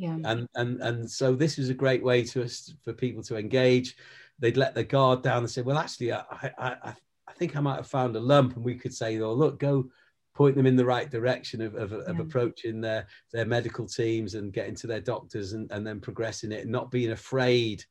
yeah. 0.00 0.16
And 0.24 0.48
and 0.54 0.80
and 0.80 1.10
so 1.10 1.34
this 1.34 1.58
is 1.58 1.68
a 1.68 1.74
great 1.74 2.02
way 2.02 2.24
to 2.24 2.42
us 2.42 2.72
for 2.82 2.94
people 2.94 3.22
to 3.24 3.36
engage. 3.36 3.96
They'd 4.40 4.56
let 4.56 4.74
their 4.74 4.84
guard 4.84 5.22
down 5.22 5.38
and 5.38 5.50
say, 5.50 5.62
"Well, 5.62 5.78
actually, 5.78 6.12
I 6.12 6.24
I 6.58 6.94
I 7.28 7.32
think 7.34 7.56
I 7.56 7.60
might 7.60 7.76
have 7.76 7.86
found 7.86 8.16
a 8.16 8.20
lump," 8.20 8.56
and 8.56 8.64
we 8.64 8.74
could 8.74 8.94
say, 8.94 9.18
"Oh, 9.20 9.34
look, 9.34 9.58
go." 9.58 9.90
point 10.34 10.56
them 10.56 10.64
in 10.64 10.76
the 10.76 10.84
right 10.84 11.10
direction 11.10 11.60
of, 11.60 11.74
of, 11.74 11.92
of 11.92 12.18
approaching 12.18 12.80
their 12.80 13.06
their 13.32 13.44
medical 13.44 13.86
teams 13.86 14.36
and 14.36 14.52
getting 14.52 14.74
to 14.76 14.86
their 14.86 15.00
doctors 15.00 15.52
and, 15.52 15.70
and 15.70 15.86
then 15.86 16.00
progressing 16.00 16.52
it 16.52 16.62
and 16.62 16.70
not 16.70 16.90
being 16.90 17.10
afraid 17.10 17.84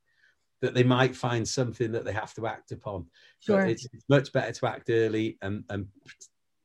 that 0.61 0.73
they 0.73 0.83
might 0.83 1.15
find 1.15 1.47
something 1.47 1.91
that 1.91 2.05
they 2.05 2.11
have 2.11 2.33
to 2.33 2.47
act 2.47 2.71
upon. 2.71 3.05
Sure. 3.39 3.61
It's, 3.61 3.85
it's, 3.93 4.05
much 4.09 4.33
better 4.33 4.51
to 4.51 4.67
act 4.67 4.89
early 4.89 5.37
and, 5.41 5.63
and 5.69 5.87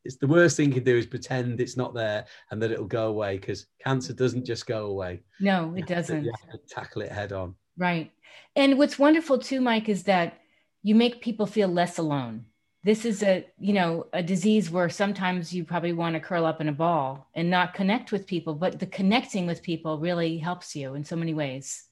it's 0.04 0.16
the 0.16 0.26
worst 0.26 0.56
thing 0.56 0.69
you 0.69 0.75
can 0.75 0.84
do 0.84 0.96
is 0.96 1.06
pretend 1.06 1.60
it's 1.60 1.76
not 1.76 1.94
there 1.94 2.26
and 2.50 2.62
that 2.62 2.70
it'll 2.70 2.86
go 2.86 3.08
away 3.08 3.38
because 3.38 3.66
cancer 3.82 4.12
doesn't 4.12 4.44
just 4.44 4.66
go 4.66 4.86
away. 4.86 5.22
No, 5.40 5.75
it 5.76 5.86
doesn't. 5.86 6.25
you 6.25 6.32
have 6.32 6.60
to 6.60 6.75
tackle 6.75 7.02
it 7.02 7.12
head 7.12 7.32
on. 7.32 7.54
Right. 7.76 8.12
And 8.56 8.79
what's 8.79 8.99
wonderful 8.99 9.38
too, 9.38 9.61
Mike, 9.61 9.88
is 9.88 10.05
that 10.05 10.41
you 10.82 10.94
make 10.94 11.21
people 11.21 11.47
feel 11.47 11.69
less 11.69 11.99
alone. 11.99 12.47
This 12.85 13.05
is 13.05 13.23
a, 13.23 13.47
you 13.59 13.73
know, 13.73 14.06
a 14.12 14.23
disease 14.23 14.71
where 14.71 14.91
sometimes 14.91 15.55
you 15.55 15.65
probably 15.65 15.94
want 15.94 16.15
to 16.15 16.20
curl 16.20 16.44
up 16.44 16.60
in 16.60 16.69
a 16.69 16.72
ball 16.72 17.29
and 17.34 17.48
not 17.48 17.72
connect 17.72 18.13
with 18.13 18.27
people, 18.27 18.55
but 18.55 18.79
the 18.79 18.87
connecting 18.87 19.46
with 19.46 19.63
people 19.63 19.98
really 19.98 20.37
helps 20.37 20.77
you 20.77 20.94
in 20.94 21.05
so 21.05 21.17
many 21.17 21.32
ways. 21.32 21.87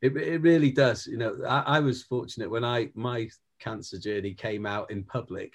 It, 0.00 0.16
it 0.16 0.42
really 0.42 0.70
does. 0.70 1.06
You 1.06 1.18
know, 1.18 1.36
I, 1.46 1.78
I 1.78 1.80
was 1.80 2.04
fortunate 2.04 2.48
when 2.48 2.64
I 2.64 2.90
my 2.94 3.28
cancer 3.58 3.98
journey 3.98 4.34
came 4.34 4.66
out 4.66 4.90
in 4.90 5.02
public 5.02 5.54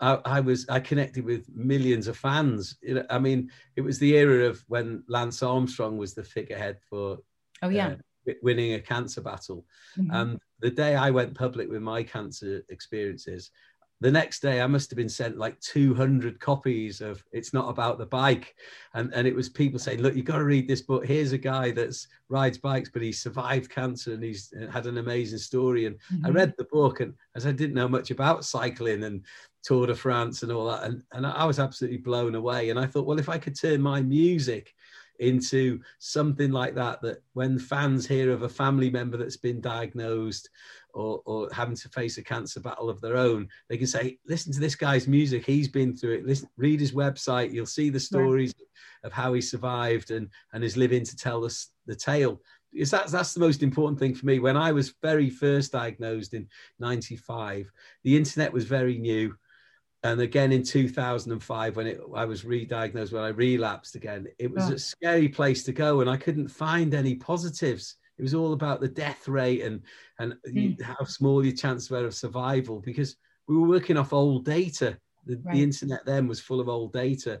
I, 0.00 0.18
I, 0.24 0.40
was 0.40 0.68
I 0.68 0.80
connected 0.80 1.24
with 1.24 1.48
millions 1.54 2.06
of 2.06 2.16
fans. 2.16 2.76
You 2.82 2.94
know, 2.96 3.06
I 3.08 3.18
mean, 3.18 3.50
it 3.76 3.80
was 3.80 3.98
the 3.98 4.14
era 4.14 4.46
of 4.46 4.62
when 4.68 5.02
Lance 5.08 5.42
Armstrong 5.42 5.96
was 5.96 6.14
the 6.14 6.24
figurehead 6.24 6.78
for 6.88 7.18
oh 7.62 7.70
yeah 7.70 7.88
uh, 7.88 7.94
winning 8.42 8.74
a 8.74 8.80
cancer 8.80 9.20
battle. 9.20 9.64
Mm-hmm. 9.98 10.14
And 10.14 10.40
the 10.60 10.70
day 10.70 10.96
I 10.96 11.10
went 11.10 11.34
public 11.34 11.68
with 11.68 11.82
my 11.82 12.02
cancer 12.02 12.62
experiences, 12.68 13.50
the 14.00 14.10
next 14.10 14.40
day 14.40 14.60
I 14.60 14.66
must 14.66 14.90
have 14.90 14.96
been 14.96 15.08
sent 15.08 15.38
like 15.38 15.58
200 15.60 16.38
copies 16.38 17.00
of 17.00 17.24
It's 17.32 17.54
Not 17.54 17.70
About 17.70 17.98
the 17.98 18.06
Bike. 18.06 18.54
And, 18.92 19.12
and 19.14 19.26
it 19.26 19.34
was 19.34 19.48
people 19.48 19.78
saying, 19.78 20.02
look, 20.02 20.14
you've 20.14 20.26
got 20.26 20.38
to 20.38 20.44
read 20.44 20.68
this 20.68 20.82
book. 20.82 21.06
Here's 21.06 21.32
a 21.32 21.38
guy 21.38 21.70
that's 21.70 22.06
rides 22.28 22.58
bikes, 22.58 22.90
but 22.90 23.00
he 23.00 23.10
survived 23.10 23.70
cancer 23.70 24.12
and 24.12 24.22
he's 24.22 24.52
had 24.70 24.86
an 24.86 24.98
amazing 24.98 25.38
story. 25.38 25.86
And 25.86 25.96
mm-hmm. 26.12 26.26
I 26.26 26.30
read 26.30 26.54
the 26.58 26.64
book 26.64 27.00
and 27.00 27.14
as 27.34 27.46
I 27.46 27.52
didn't 27.52 27.74
know 27.74 27.88
much 27.88 28.10
about 28.10 28.44
cycling 28.44 29.04
and 29.04 29.24
Tour 29.64 29.86
de 29.86 29.94
France 29.94 30.42
and 30.42 30.52
all 30.52 30.66
that. 30.66 30.84
And, 30.84 31.02
and 31.12 31.26
I 31.26 31.46
was 31.46 31.58
absolutely 31.58 31.98
blown 31.98 32.34
away. 32.34 32.68
And 32.68 32.78
I 32.78 32.86
thought, 32.86 33.06
well, 33.06 33.18
if 33.18 33.30
I 33.30 33.38
could 33.38 33.58
turn 33.58 33.80
my 33.80 34.02
music 34.02 34.74
into 35.20 35.80
something 35.98 36.50
like 36.50 36.74
that, 36.74 37.00
that 37.02 37.22
when 37.32 37.58
fans 37.58 38.06
hear 38.06 38.30
of 38.32 38.42
a 38.42 38.48
family 38.48 38.90
member 38.90 39.16
that's 39.16 39.36
been 39.36 39.60
diagnosed 39.60 40.48
or, 40.94 41.20
or 41.24 41.48
having 41.52 41.76
to 41.76 41.88
face 41.88 42.18
a 42.18 42.22
cancer 42.22 42.60
battle 42.60 42.88
of 42.88 43.00
their 43.00 43.16
own, 43.16 43.48
they 43.68 43.76
can 43.76 43.86
say, 43.86 44.18
listen 44.26 44.52
to 44.52 44.60
this 44.60 44.74
guy's 44.74 45.06
music. 45.06 45.44
He's 45.44 45.68
been 45.68 45.96
through 45.96 46.14
it. 46.14 46.26
Listen, 46.26 46.48
read 46.56 46.80
his 46.80 46.92
website. 46.92 47.52
You'll 47.52 47.66
see 47.66 47.90
the 47.90 48.00
stories 48.00 48.54
of 49.04 49.12
how 49.12 49.32
he 49.32 49.40
survived 49.40 50.10
and, 50.10 50.28
and 50.52 50.64
is 50.64 50.76
living 50.76 51.04
to 51.04 51.16
tell 51.16 51.44
us 51.44 51.68
the 51.86 51.94
tale 51.94 52.40
is 52.76 52.90
that's 52.90 53.12
that's 53.12 53.32
the 53.32 53.40
most 53.40 53.62
important 53.62 53.98
thing 53.98 54.14
for 54.14 54.26
me. 54.26 54.38
When 54.38 54.56
I 54.56 54.72
was 54.72 54.94
very 55.02 55.30
first 55.30 55.72
diagnosed 55.72 56.34
in 56.34 56.46
'95, 56.78 57.70
the 58.04 58.16
internet 58.16 58.52
was 58.52 58.64
very 58.64 58.98
new 58.98 59.34
and 60.06 60.20
again 60.20 60.52
in 60.52 60.62
2005 60.62 61.76
when 61.76 61.86
it, 61.86 62.00
i 62.14 62.24
was 62.24 62.44
re-diagnosed 62.44 63.12
when 63.12 63.22
i 63.22 63.28
relapsed 63.28 63.94
again 63.94 64.26
it 64.38 64.50
was 64.50 64.70
a 64.70 64.78
scary 64.78 65.28
place 65.28 65.62
to 65.62 65.72
go 65.72 66.00
and 66.00 66.10
i 66.10 66.16
couldn't 66.16 66.48
find 66.48 66.94
any 66.94 67.14
positives 67.14 67.96
it 68.18 68.22
was 68.22 68.34
all 68.34 68.52
about 68.52 68.80
the 68.80 68.88
death 68.88 69.28
rate 69.28 69.62
and 69.62 69.82
and 70.18 70.34
mm. 70.48 70.80
how 70.82 71.04
small 71.04 71.44
your 71.44 71.54
chance 71.54 71.90
were 71.90 72.06
of 72.06 72.14
survival 72.14 72.80
because 72.80 73.16
we 73.48 73.56
were 73.56 73.68
working 73.68 73.96
off 73.96 74.12
old 74.12 74.44
data 74.44 74.96
the, 75.26 75.36
right. 75.44 75.54
the, 75.54 75.62
internet 75.62 76.04
then 76.06 76.28
was 76.28 76.40
full 76.40 76.60
of 76.60 76.68
old 76.68 76.92
data 76.92 77.40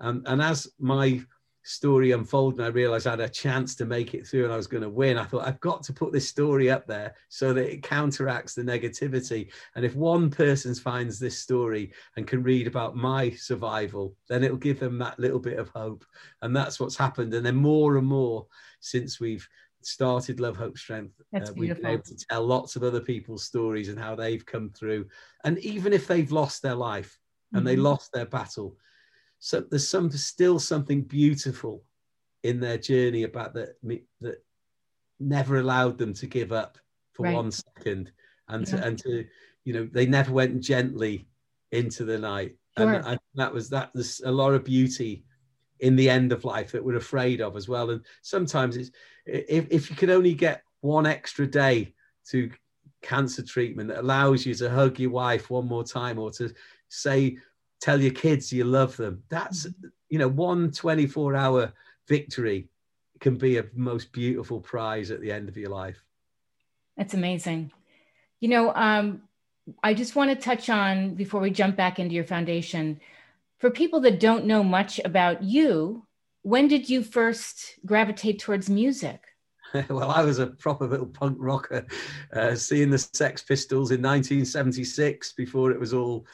Um, 0.00 0.22
and 0.26 0.42
as 0.42 0.68
my 0.78 1.22
story 1.64 2.12
unfolded 2.12 2.58
and 2.58 2.66
I 2.66 2.70
realized 2.70 3.06
I 3.06 3.12
had 3.12 3.20
a 3.20 3.28
chance 3.28 3.74
to 3.76 3.86
make 3.86 4.12
it 4.14 4.26
through 4.26 4.44
and 4.44 4.52
I 4.52 4.56
was 4.56 4.66
going 4.66 4.82
to 4.82 4.88
win, 4.88 5.16
I 5.16 5.24
thought, 5.24 5.46
I've 5.46 5.60
got 5.60 5.82
to 5.84 5.92
put 5.92 6.12
this 6.12 6.28
story 6.28 6.70
up 6.70 6.86
there 6.86 7.14
so 7.30 7.52
that 7.54 7.72
it 7.72 7.82
counteracts 7.82 8.54
the 8.54 8.62
negativity. 8.62 9.50
And 9.74 9.84
if 9.84 9.96
one 9.96 10.30
person 10.30 10.74
finds 10.74 11.18
this 11.18 11.38
story 11.38 11.92
and 12.16 12.26
can 12.26 12.42
read 12.42 12.66
about 12.66 12.96
my 12.96 13.30
survival, 13.30 14.14
then 14.28 14.44
it'll 14.44 14.58
give 14.58 14.78
them 14.78 14.98
that 14.98 15.18
little 15.18 15.38
bit 15.38 15.58
of 15.58 15.70
hope. 15.70 16.04
And 16.42 16.54
that's 16.54 16.78
what's 16.78 16.96
happened. 16.96 17.32
And 17.32 17.44
then 17.44 17.56
more 17.56 17.96
and 17.96 18.06
more 18.06 18.46
since 18.80 19.18
we've 19.18 19.48
started 19.80 20.40
Love, 20.40 20.56
Hope, 20.56 20.76
Strength, 20.76 21.14
uh, 21.34 21.40
we've 21.56 21.76
been 21.76 21.86
able 21.86 22.02
to 22.02 22.16
tell 22.28 22.44
lots 22.44 22.76
of 22.76 22.82
other 22.82 23.00
people's 23.00 23.44
stories 23.44 23.88
and 23.88 23.98
how 23.98 24.14
they've 24.14 24.44
come 24.44 24.70
through. 24.70 25.06
And 25.44 25.58
even 25.60 25.94
if 25.94 26.06
they've 26.06 26.30
lost 26.30 26.62
their 26.62 26.74
life 26.74 27.18
and 27.52 27.60
mm-hmm. 27.60 27.66
they 27.68 27.76
lost 27.76 28.12
their 28.12 28.26
battle, 28.26 28.76
so 29.44 29.60
there's 29.60 29.86
some 29.86 30.10
still 30.10 30.58
something 30.58 31.02
beautiful 31.02 31.84
in 32.44 32.60
their 32.60 32.78
journey 32.78 33.24
about 33.24 33.52
that 33.52 33.76
that 34.22 34.42
never 35.20 35.58
allowed 35.58 35.98
them 35.98 36.14
to 36.14 36.26
give 36.26 36.50
up 36.50 36.78
for 37.12 37.24
right. 37.24 37.34
one 37.34 37.50
second 37.50 38.10
and 38.48 38.66
yeah. 38.66 38.76
to 38.76 38.86
and 38.86 38.98
to 38.98 39.26
you 39.66 39.74
know 39.74 39.86
they 39.92 40.06
never 40.06 40.32
went 40.32 40.62
gently 40.62 41.28
into 41.72 42.06
the 42.06 42.18
night 42.18 42.56
sure. 42.78 42.94
and, 42.94 43.06
and 43.06 43.20
that 43.34 43.52
was 43.52 43.68
that 43.68 43.90
there's 43.92 44.22
a 44.24 44.32
lot 44.32 44.54
of 44.54 44.64
beauty 44.64 45.26
in 45.80 45.94
the 45.94 46.08
end 46.08 46.32
of 46.32 46.46
life 46.46 46.72
that 46.72 46.82
we're 46.82 46.96
afraid 46.96 47.42
of 47.42 47.54
as 47.54 47.68
well 47.68 47.90
and 47.90 48.00
sometimes 48.22 48.78
it's 48.78 48.92
if, 49.26 49.66
if 49.70 49.90
you 49.90 49.96
can 49.96 50.08
only 50.08 50.32
get 50.32 50.62
one 50.80 51.04
extra 51.04 51.46
day 51.46 51.92
to 52.26 52.50
cancer 53.02 53.42
treatment 53.42 53.90
that 53.90 54.00
allows 54.00 54.46
you 54.46 54.54
to 54.54 54.70
hug 54.70 54.98
your 54.98 55.10
wife 55.10 55.50
one 55.50 55.68
more 55.68 55.84
time 55.84 56.18
or 56.18 56.30
to 56.30 56.50
say 56.88 57.36
tell 57.80 58.00
your 58.00 58.12
kids 58.12 58.52
you 58.52 58.64
love 58.64 58.96
them. 58.96 59.22
That's, 59.28 59.66
mm-hmm. 59.66 59.88
you 60.08 60.18
know, 60.18 60.28
one 60.28 60.70
24 60.70 61.34
hour 61.34 61.72
victory 62.08 62.68
can 63.20 63.36
be 63.36 63.58
a 63.58 63.66
most 63.74 64.12
beautiful 64.12 64.60
prize 64.60 65.10
at 65.10 65.20
the 65.20 65.32
end 65.32 65.48
of 65.48 65.56
your 65.56 65.70
life. 65.70 66.02
That's 66.96 67.14
amazing. 67.14 67.72
You 68.40 68.48
know, 68.48 68.74
um, 68.74 69.22
I 69.82 69.94
just 69.94 70.14
want 70.14 70.30
to 70.30 70.36
touch 70.36 70.68
on 70.68 71.14
before 71.14 71.40
we 71.40 71.50
jump 71.50 71.76
back 71.76 71.98
into 71.98 72.14
your 72.14 72.24
foundation 72.24 73.00
for 73.58 73.70
people 73.70 74.00
that 74.00 74.20
don't 74.20 74.44
know 74.44 74.62
much 74.62 75.00
about 75.04 75.42
you, 75.42 76.06
when 76.42 76.68
did 76.68 76.90
you 76.90 77.02
first 77.02 77.76
gravitate 77.86 78.38
towards 78.38 78.68
music? 78.68 79.22
well, 79.88 80.10
I 80.10 80.22
was 80.22 80.38
a 80.38 80.48
proper 80.48 80.86
little 80.86 81.06
punk 81.06 81.38
rocker, 81.40 81.86
uh, 82.32 82.54
seeing 82.54 82.90
the 82.90 82.98
Sex 82.98 83.42
Pistols 83.42 83.90
in 83.90 84.02
1976 84.02 85.32
before 85.32 85.70
it 85.70 85.80
was 85.80 85.94
all 85.94 86.26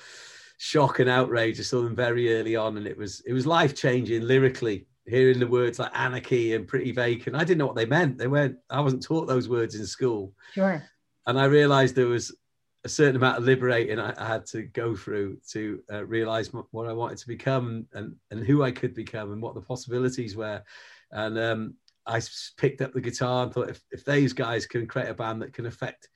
shock 0.62 0.98
and 0.98 1.08
outrage. 1.08 1.58
I 1.58 1.62
saw 1.62 1.80
them 1.80 1.96
very 1.96 2.34
early 2.34 2.54
on, 2.54 2.76
and 2.76 2.86
it 2.86 2.96
was 2.96 3.22
it 3.26 3.32
was 3.32 3.46
life 3.46 3.74
changing 3.74 4.22
lyrically. 4.22 4.86
Hearing 5.06 5.40
the 5.40 5.46
words 5.46 5.78
like 5.78 5.90
anarchy 5.94 6.54
and 6.54 6.68
pretty 6.68 6.92
vacant, 6.92 7.34
I 7.34 7.40
didn't 7.40 7.58
know 7.58 7.66
what 7.66 7.74
they 7.74 7.86
meant. 7.86 8.18
They 8.18 8.28
weren't. 8.28 8.56
I 8.68 8.80
wasn't 8.80 9.02
taught 9.02 9.26
those 9.26 9.48
words 9.48 9.74
in 9.74 9.86
school. 9.86 10.34
Sure. 10.52 10.84
And 11.26 11.40
I 11.40 11.46
realised 11.46 11.94
there 11.94 12.06
was 12.06 12.36
a 12.84 12.88
certain 12.88 13.16
amount 13.16 13.38
of 13.38 13.44
liberating 13.44 13.98
I, 13.98 14.14
I 14.16 14.26
had 14.26 14.46
to 14.46 14.62
go 14.62 14.94
through 14.94 15.38
to 15.50 15.82
uh, 15.90 16.04
realize 16.04 16.52
what 16.52 16.86
I 16.86 16.92
wanted 16.92 17.18
to 17.18 17.26
become 17.26 17.86
and, 17.94 18.14
and 18.30 18.44
who 18.46 18.62
I 18.62 18.70
could 18.70 18.94
become 18.94 19.32
and 19.32 19.42
what 19.42 19.54
the 19.54 19.60
possibilities 19.62 20.36
were. 20.36 20.62
And 21.10 21.38
um, 21.38 21.74
I 22.06 22.20
picked 22.56 22.82
up 22.82 22.92
the 22.92 23.00
guitar 23.00 23.44
and 23.44 23.52
thought, 23.52 23.70
if, 23.70 23.82
if 23.90 24.04
these 24.04 24.32
guys 24.32 24.66
can 24.66 24.86
create 24.86 25.08
a 25.08 25.14
band 25.14 25.42
that 25.42 25.54
can 25.54 25.66
affect 25.66 26.08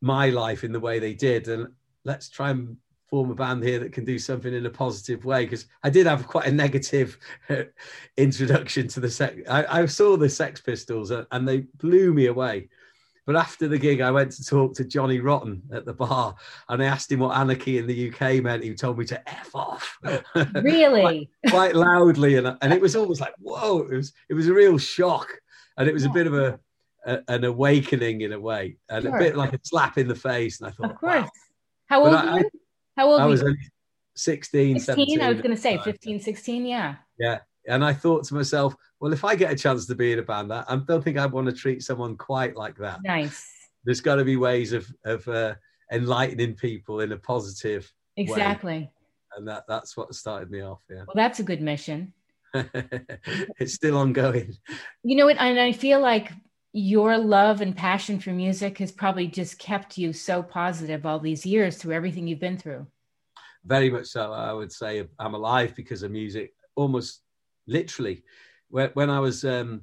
my 0.00 0.30
life 0.30 0.64
in 0.64 0.72
the 0.72 0.80
way 0.80 0.98
they 0.98 1.14
did, 1.14 1.48
and 1.48 1.68
let's 2.04 2.28
try 2.28 2.50
and 2.50 2.76
form 3.10 3.30
a 3.30 3.34
band 3.34 3.62
here 3.62 3.80
that 3.80 3.92
can 3.92 4.04
do 4.04 4.18
something 4.18 4.54
in 4.54 4.64
a 4.66 4.70
positive 4.70 5.24
way 5.24 5.44
because 5.44 5.66
I 5.82 5.90
did 5.90 6.06
have 6.06 6.26
quite 6.26 6.46
a 6.46 6.52
negative 6.52 7.18
introduction 8.16 8.86
to 8.88 9.00
the 9.00 9.10
sex. 9.10 9.42
I, 9.48 9.82
I, 9.82 9.86
saw 9.86 10.16
the 10.16 10.28
Sex 10.28 10.60
Pistols 10.60 11.10
and 11.10 11.46
they 11.46 11.58
blew 11.78 12.14
me 12.14 12.26
away. 12.26 12.68
But 13.26 13.36
after 13.36 13.68
the 13.68 13.78
gig, 13.78 14.00
I 14.00 14.10
went 14.10 14.32
to 14.32 14.44
talk 14.44 14.74
to 14.74 14.84
Johnny 14.84 15.20
Rotten 15.20 15.62
at 15.72 15.84
the 15.84 15.92
bar 15.92 16.34
and 16.68 16.82
I 16.82 16.86
asked 16.86 17.12
him 17.12 17.20
what 17.20 17.36
anarchy 17.36 17.78
in 17.78 17.86
the 17.86 18.10
UK 18.10 18.42
meant. 18.42 18.64
He 18.64 18.74
told 18.74 18.98
me 18.98 19.04
to 19.06 19.28
F 19.28 19.54
off. 19.54 19.98
Really? 20.54 21.28
quite, 21.42 21.52
quite, 21.52 21.74
loudly. 21.74 22.36
And, 22.36 22.56
and 22.62 22.72
it 22.72 22.80
was 22.80 22.96
almost 22.96 23.20
like, 23.20 23.34
whoa, 23.38 23.80
it 23.80 23.96
was, 23.96 24.12
it 24.28 24.34
was 24.34 24.48
a 24.48 24.54
real 24.54 24.78
shock. 24.78 25.28
And 25.76 25.88
it 25.88 25.92
was 25.92 26.04
a 26.04 26.10
bit 26.10 26.26
of 26.26 26.34
a, 26.34 26.58
a 27.06 27.20
an 27.28 27.44
awakening 27.44 28.20
in 28.20 28.32
a 28.32 28.40
way 28.40 28.76
and 28.88 29.04
sure. 29.04 29.16
a 29.16 29.18
bit 29.18 29.36
like 29.36 29.52
a 29.52 29.60
slap 29.62 29.98
in 29.98 30.08
the 30.08 30.14
face. 30.14 30.60
And 30.60 30.68
I 30.68 30.72
thought, 30.72 30.90
of 30.90 30.96
course. 30.98 31.22
Wow. 31.22 31.30
How 31.86 32.04
old 32.04 32.12
were 32.12 32.38
you? 32.38 32.50
How 33.00 33.12
old 33.12 33.20
I 33.22 33.24
was 33.24 33.40
you? 33.40 33.56
16, 34.14 34.78
16 34.78 34.78
17. 34.78 35.22
I 35.22 35.30
was 35.30 35.40
going 35.40 35.56
to 35.56 35.60
say 35.60 35.78
15, 35.78 36.20
16. 36.20 36.66
Yeah. 36.66 36.96
Yeah. 37.18 37.38
And 37.66 37.82
I 37.82 37.94
thought 37.94 38.24
to 38.24 38.34
myself, 38.34 38.74
well, 39.00 39.14
if 39.14 39.24
I 39.24 39.34
get 39.34 39.50
a 39.50 39.56
chance 39.56 39.86
to 39.86 39.94
be 39.94 40.12
in 40.12 40.18
a 40.18 40.22
band, 40.22 40.50
that 40.50 40.66
I 40.68 40.76
don't 40.76 41.02
think 41.02 41.16
I'd 41.16 41.32
want 41.32 41.46
to 41.46 41.54
treat 41.54 41.82
someone 41.82 42.18
quite 42.18 42.56
like 42.56 42.76
that. 42.76 42.98
Nice. 43.02 43.50
There's 43.84 44.02
got 44.02 44.16
to 44.16 44.24
be 44.24 44.36
ways 44.36 44.74
of 44.74 44.86
of 45.06 45.26
uh, 45.28 45.54
enlightening 45.90 46.56
people 46.56 47.00
in 47.00 47.12
a 47.12 47.16
positive 47.16 47.90
exactly. 48.18 48.80
Way. 48.80 48.92
And 49.34 49.48
that 49.48 49.64
that's 49.66 49.96
what 49.96 50.14
started 50.14 50.50
me 50.50 50.60
off. 50.60 50.82
Yeah. 50.90 51.04
Well, 51.06 51.14
that's 51.14 51.40
a 51.40 51.42
good 51.42 51.62
mission. 51.62 52.12
it's 52.54 53.72
still 53.72 53.96
ongoing. 53.96 54.52
You 55.04 55.16
know, 55.16 55.24
what? 55.24 55.38
and 55.38 55.58
I 55.58 55.72
feel 55.72 56.00
like 56.00 56.32
your 56.72 57.18
love 57.18 57.60
and 57.60 57.76
passion 57.76 58.20
for 58.20 58.30
music 58.30 58.78
has 58.78 58.92
probably 58.92 59.26
just 59.26 59.58
kept 59.58 59.98
you 59.98 60.12
so 60.12 60.42
positive 60.42 61.04
all 61.04 61.18
these 61.18 61.44
years 61.44 61.76
through 61.76 61.94
everything 61.94 62.26
you've 62.26 62.40
been 62.40 62.58
through. 62.58 62.86
Very 63.64 63.90
much 63.90 64.06
so. 64.06 64.32
I 64.32 64.52
would 64.52 64.72
say 64.72 65.06
I'm 65.18 65.34
alive 65.34 65.74
because 65.74 66.02
of 66.02 66.10
music, 66.10 66.54
almost 66.76 67.22
literally. 67.66 68.22
When 68.68 69.10
I 69.10 69.18
was 69.18 69.44
um, 69.44 69.82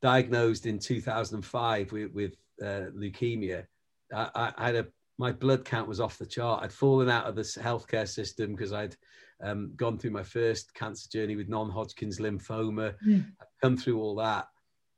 diagnosed 0.00 0.64
in 0.66 0.78
2005 0.78 1.92
with, 1.92 2.12
with 2.12 2.32
uh, 2.62 2.90
leukemia, 2.96 3.66
I, 4.14 4.52
I, 4.56 4.66
had 4.66 4.76
a 4.76 4.86
my 5.18 5.30
blood 5.30 5.64
count 5.64 5.88
was 5.88 6.00
off 6.00 6.18
the 6.18 6.26
chart. 6.26 6.62
I'd 6.62 6.72
fallen 6.72 7.08
out 7.08 7.26
of 7.26 7.36
the 7.36 7.42
healthcare 7.42 8.08
system 8.08 8.52
because 8.52 8.72
I'd 8.72 8.96
um, 9.42 9.72
gone 9.76 9.98
through 9.98 10.10
my 10.10 10.22
first 10.22 10.74
cancer 10.74 11.08
journey 11.10 11.36
with 11.36 11.48
non-Hodgkin's 11.48 12.18
lymphoma. 12.18 12.94
Mm. 13.06 13.26
I'd 13.40 13.46
come 13.62 13.76
through 13.76 14.00
all 14.00 14.16
that, 14.16 14.48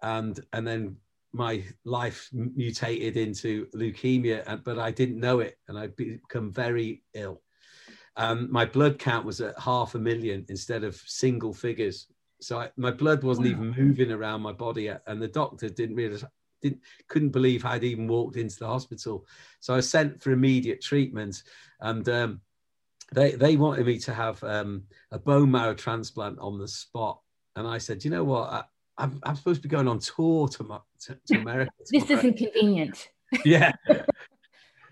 and 0.02 0.38
and 0.52 0.66
then 0.66 0.96
my 1.36 1.62
life 1.84 2.28
mutated 2.32 3.16
into 3.16 3.66
leukemia, 3.74 4.64
but 4.64 4.78
I 4.78 4.90
didn't 4.90 5.20
know 5.20 5.40
it, 5.40 5.58
and 5.68 5.78
I'd 5.78 5.94
become 5.96 6.52
very 6.52 7.02
ill. 7.14 7.42
Um, 8.16 8.50
my 8.50 8.64
blood 8.64 8.98
count 8.98 9.26
was 9.26 9.40
at 9.40 9.58
half 9.58 9.94
a 9.94 9.98
million 9.98 10.46
instead 10.48 10.84
of 10.84 10.96
single 10.96 11.52
figures, 11.52 12.06
so 12.40 12.60
I, 12.60 12.70
my 12.76 12.90
blood 12.90 13.22
wasn't 13.22 13.46
wow. 13.46 13.52
even 13.52 13.74
moving 13.76 14.10
around 14.10 14.40
my 14.40 14.52
body, 14.52 14.84
yet, 14.84 15.02
and 15.06 15.20
the 15.20 15.28
doctor 15.28 15.68
didn't 15.68 15.96
realize, 15.96 16.24
didn't 16.62 16.80
couldn't 17.08 17.30
believe 17.30 17.64
I'd 17.64 17.84
even 17.84 18.08
walked 18.08 18.36
into 18.36 18.58
the 18.58 18.66
hospital. 18.66 19.26
So 19.60 19.74
I 19.74 19.76
was 19.76 19.88
sent 19.88 20.22
for 20.22 20.32
immediate 20.32 20.80
treatment, 20.80 21.42
and 21.80 22.08
um, 22.08 22.40
they 23.12 23.32
they 23.32 23.56
wanted 23.56 23.86
me 23.86 23.98
to 24.00 24.14
have 24.14 24.42
um, 24.44 24.84
a 25.10 25.18
bone 25.18 25.50
marrow 25.50 25.74
transplant 25.74 26.38
on 26.38 26.58
the 26.58 26.68
spot, 26.68 27.20
and 27.54 27.66
I 27.66 27.78
said, 27.78 28.04
you 28.04 28.10
know 28.10 28.24
what, 28.24 28.50
I, 28.50 28.64
I'm, 28.98 29.20
I'm 29.24 29.36
supposed 29.36 29.62
to 29.62 29.68
be 29.68 29.74
going 29.74 29.88
on 29.88 29.98
tour 29.98 30.48
to, 30.48 30.80
to, 31.00 31.18
to 31.26 31.34
America. 31.40 31.72
this 31.90 32.10
isn't 32.10 32.36
convenient. 32.36 33.10
yeah. 33.44 33.72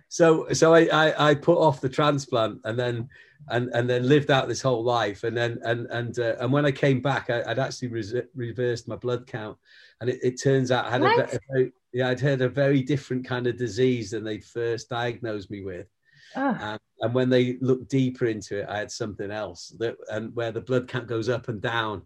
So 0.09 0.47
so 0.53 0.75
I, 0.75 0.87
I, 0.93 1.31
I 1.31 1.35
put 1.35 1.59
off 1.59 1.81
the 1.81 1.89
transplant 1.89 2.61
and 2.65 2.79
then 2.79 3.09
and 3.49 3.69
and 3.75 3.89
then 3.89 4.09
lived 4.09 4.31
out 4.31 4.49
this 4.49 4.63
whole 4.63 4.83
life 4.83 5.25
and 5.25 5.37
then 5.37 5.59
and 5.65 5.87
and 5.87 6.19
uh, 6.19 6.37
and 6.41 6.53
when 6.53 6.65
I 6.65 6.71
came 6.71 7.01
back 7.01 7.31
I, 7.31 7.43
would 7.47 7.59
actually 7.59 7.89
res- 7.89 8.15
reversed 8.35 8.89
my 8.89 8.97
blood 8.97 9.27
count 9.27 9.59
and 10.01 10.09
it, 10.09 10.21
it 10.23 10.43
turns 10.43 10.71
out 10.71 10.87
I 10.87 10.91
had 10.91 11.03
a, 11.03 11.35
a, 11.35 11.39
very, 11.51 11.73
yeah 11.93 12.09
I'd 12.09 12.21
had 12.21 12.43
a 12.43 12.49
very 12.49 12.83
different 12.83 13.27
kind 13.27 13.47
of 13.47 13.59
disease 13.59 14.13
than 14.13 14.25
they 14.25 14.39
first 14.39 14.89
diagnosed 14.89 15.51
me 15.51 15.63
with. 15.63 15.89
Oh. 16.37 16.57
And, 16.61 16.81
and 17.01 17.15
when 17.15 17.29
they 17.29 17.59
looked 17.61 17.91
deeper 17.91 18.27
into 18.27 18.61
it, 18.61 18.67
I 18.69 18.79
had 18.79 18.91
something 18.91 19.31
else 19.31 19.75
that 19.79 19.97
and 20.11 20.35
where 20.35 20.53
the 20.53 20.61
blood 20.61 20.89
count 20.89 21.07
goes 21.07 21.29
up 21.29 21.49
and 21.49 21.61
down 21.61 22.03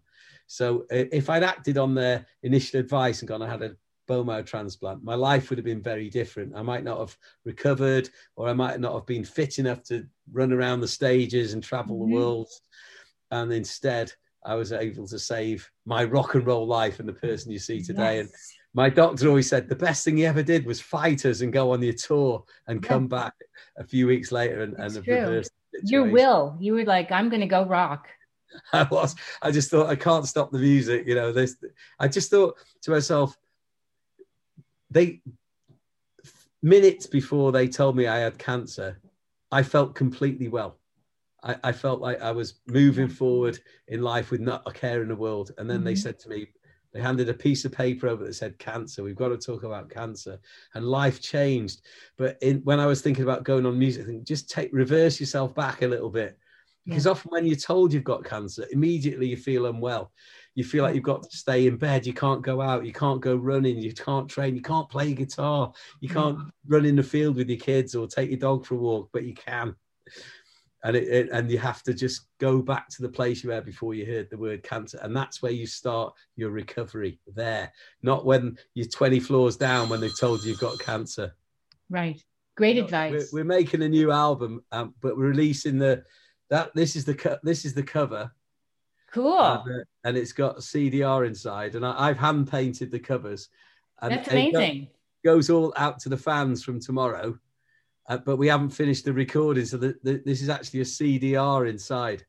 so 0.51 0.87
if 0.89 1.29
I'd 1.29 1.43
acted 1.43 1.77
on 1.77 1.93
their 1.93 2.25
initial 2.41 2.79
advice 2.79 3.19
and 3.19 3.29
gone, 3.29 3.43
I 3.43 3.47
had 3.47 3.61
a 3.61 3.75
bone 4.07 4.25
marrow 4.25 4.41
transplant, 4.41 5.03
my 5.03 5.13
life 5.13 5.49
would 5.49 5.59
have 5.59 5.65
been 5.65 5.83
very 5.83 6.09
different. 6.09 6.55
I 6.55 6.63
might 6.63 6.83
not 6.83 6.97
have 6.97 7.15
recovered, 7.45 8.09
or 8.35 8.49
I 8.49 8.53
might 8.53 8.79
not 8.79 8.95
have 8.95 9.05
been 9.05 9.23
fit 9.23 9.59
enough 9.59 9.83
to 9.83 10.07
run 10.31 10.51
around 10.51 10.81
the 10.81 10.87
stages 10.87 11.53
and 11.53 11.63
travel 11.63 11.99
mm-hmm. 11.99 12.09
the 12.09 12.15
world. 12.15 12.49
And 13.29 13.53
instead, 13.53 14.11
I 14.43 14.55
was 14.55 14.71
able 14.73 15.05
to 15.09 15.19
save 15.19 15.69
my 15.85 16.03
rock 16.03 16.33
and 16.33 16.47
roll 16.47 16.65
life 16.65 16.99
and 16.99 17.07
the 17.07 17.13
person 17.13 17.51
you 17.51 17.59
see 17.59 17.83
today. 17.83 18.15
Yes. 18.15 18.25
And 18.25 18.29
my 18.73 18.89
doctor 18.89 19.27
always 19.27 19.47
said 19.47 19.69
the 19.69 19.75
best 19.75 20.03
thing 20.03 20.17
he 20.17 20.25
ever 20.25 20.41
did 20.41 20.65
was 20.65 20.81
fight 20.81 21.27
us 21.27 21.41
and 21.41 21.53
go 21.53 21.73
on 21.73 21.79
the 21.79 21.93
tour 21.93 22.43
and 22.65 22.81
come 22.81 23.07
back 23.07 23.35
a 23.77 23.83
few 23.83 24.07
weeks 24.07 24.31
later 24.31 24.63
and, 24.63 24.73
and 24.79 24.95
reverse. 24.95 25.47
Your 25.83 26.09
will. 26.09 26.57
You 26.59 26.73
were 26.73 26.85
like, 26.85 27.11
I'm 27.11 27.29
going 27.29 27.41
to 27.41 27.45
go 27.45 27.65
rock. 27.65 28.07
I 28.73 28.83
was. 28.83 29.15
I 29.41 29.51
just 29.51 29.69
thought 29.69 29.89
I 29.89 29.95
can't 29.95 30.27
stop 30.27 30.51
the 30.51 30.59
music. 30.59 31.07
You 31.07 31.15
know, 31.15 31.31
this. 31.31 31.57
I 31.99 32.07
just 32.07 32.29
thought 32.29 32.57
to 32.83 32.91
myself, 32.91 33.37
they 34.89 35.21
minutes 36.61 37.07
before 37.07 37.51
they 37.51 37.67
told 37.67 37.95
me 37.95 38.07
I 38.07 38.19
had 38.19 38.37
cancer, 38.37 38.99
I 39.51 39.63
felt 39.63 39.95
completely 39.95 40.47
well. 40.47 40.77
I, 41.41 41.55
I, 41.63 41.71
felt 41.71 42.01
like 42.01 42.21
I 42.21 42.31
was 42.31 42.55
moving 42.67 43.07
forward 43.07 43.57
in 43.87 44.01
life 44.01 44.29
with 44.29 44.41
not 44.41 44.63
a 44.65 44.73
care 44.73 45.01
in 45.01 45.07
the 45.07 45.15
world. 45.15 45.51
And 45.57 45.69
then 45.69 45.77
mm-hmm. 45.77 45.85
they 45.85 45.95
said 45.95 46.19
to 46.19 46.29
me, 46.29 46.49
they 46.93 47.01
handed 47.01 47.29
a 47.29 47.33
piece 47.33 47.65
of 47.65 47.71
paper 47.71 48.07
over 48.07 48.25
that 48.25 48.33
said 48.33 48.57
cancer. 48.57 49.03
We've 49.03 49.15
got 49.15 49.29
to 49.29 49.37
talk 49.37 49.63
about 49.63 49.91
cancer, 49.91 50.39
and 50.73 50.85
life 50.85 51.21
changed. 51.21 51.81
But 52.17 52.37
in, 52.41 52.57
when 52.61 52.79
I 52.79 52.87
was 52.87 53.01
thinking 53.01 53.23
about 53.23 53.43
going 53.43 53.65
on 53.65 53.77
music, 53.77 54.03
I 54.03 54.07
think 54.07 54.23
just 54.23 54.49
take 54.49 54.71
reverse 54.73 55.19
yourself 55.19 55.53
back 55.53 55.83
a 55.83 55.87
little 55.87 56.09
bit, 56.09 56.39
because 56.89 57.05
yeah. 57.05 57.11
often 57.11 57.31
when 57.31 57.45
you're 57.45 57.55
told 57.55 57.93
you've 57.93 58.03
got 58.03 58.23
cancer, 58.23 58.65
immediately 58.71 59.27
you 59.27 59.37
feel 59.37 59.67
unwell. 59.67 60.11
You 60.55 60.63
feel 60.63 60.83
like 60.83 60.95
you've 60.95 61.03
got 61.03 61.23
to 61.23 61.37
stay 61.37 61.67
in 61.67 61.77
bed. 61.77 62.05
You 62.05 62.13
can't 62.13 62.41
go 62.41 62.59
out. 62.59 62.85
You 62.85 62.91
can't 62.91 63.21
go 63.21 63.35
running. 63.35 63.77
You 63.77 63.93
can't 63.93 64.27
train. 64.27 64.55
You 64.55 64.61
can't 64.61 64.89
play 64.89 65.13
guitar. 65.13 65.71
You 66.01 66.09
can't 66.09 66.39
run 66.67 66.85
in 66.85 66.95
the 66.95 67.03
field 67.03 67.37
with 67.37 67.49
your 67.49 67.59
kids 67.59 67.95
or 67.95 68.07
take 68.07 68.29
your 68.29 68.39
dog 68.39 68.65
for 68.65 68.75
a 68.75 68.77
walk, 68.77 69.09
but 69.13 69.23
you 69.23 69.33
can 69.33 69.75
and 70.83 70.95
it, 70.95 71.07
it, 71.07 71.29
and 71.31 71.51
you 71.51 71.57
have 71.57 71.83
to 71.83 71.93
just 71.93 72.27
go 72.39 72.61
back 72.61 72.87
to 72.89 73.01
the 73.01 73.09
place 73.09 73.43
you 73.43 73.49
were 73.49 73.61
before 73.61 73.93
you 73.93 74.05
heard 74.05 74.29
the 74.29 74.37
word 74.37 74.63
cancer 74.63 74.99
and 75.01 75.15
that's 75.15 75.41
where 75.41 75.51
you 75.51 75.65
start 75.65 76.13
your 76.35 76.51
recovery 76.51 77.19
there 77.35 77.71
not 78.01 78.25
when 78.25 78.57
you're 78.75 78.87
20 78.87 79.19
floors 79.19 79.57
down 79.57 79.89
when 79.89 79.99
they've 79.99 80.17
told 80.17 80.43
you 80.43 80.51
you've 80.51 80.59
got 80.59 80.79
cancer 80.79 81.35
right 81.89 82.23
great 82.55 82.77
advice 82.77 83.29
we're, 83.31 83.41
we're, 83.41 83.45
making 83.45 83.81
a 83.83 83.89
new 83.89 84.11
album 84.11 84.63
um, 84.71 84.93
but 85.01 85.17
we're 85.17 85.27
releasing 85.27 85.77
the 85.77 86.03
that 86.49 86.73
this 86.75 86.95
is 86.95 87.05
the 87.05 87.39
this 87.43 87.65
is 87.65 87.73
the 87.73 87.83
cover 87.83 88.31
cool 89.11 89.39
and, 89.39 89.81
uh, 89.81 89.83
and 90.03 90.17
it's 90.17 90.33
got 90.33 90.57
cdr 90.57 91.25
inside 91.25 91.75
and 91.75 91.85
I, 91.85 92.07
have 92.07 92.17
hand 92.17 92.49
painted 92.49 92.91
the 92.91 92.99
covers 92.99 93.49
and 94.01 94.11
that's 94.11 94.27
amazing 94.29 94.87
goes 95.25 95.49
all 95.49 95.73
out 95.75 95.99
to 95.99 96.09
the 96.09 96.17
fans 96.17 96.63
from 96.63 96.79
tomorrow 96.79 97.37
uh, 98.09 98.17
but 98.17 98.37
we 98.37 98.47
haven't 98.47 98.71
finished 98.71 99.05
the 99.05 99.13
recording. 99.13 99.65
So 99.65 99.77
the, 99.77 99.95
the, 100.03 100.21
this 100.25 100.41
is 100.41 100.49
actually 100.49 100.81
a 100.81 100.85
CDR 100.85 101.69
inside. 101.69 102.25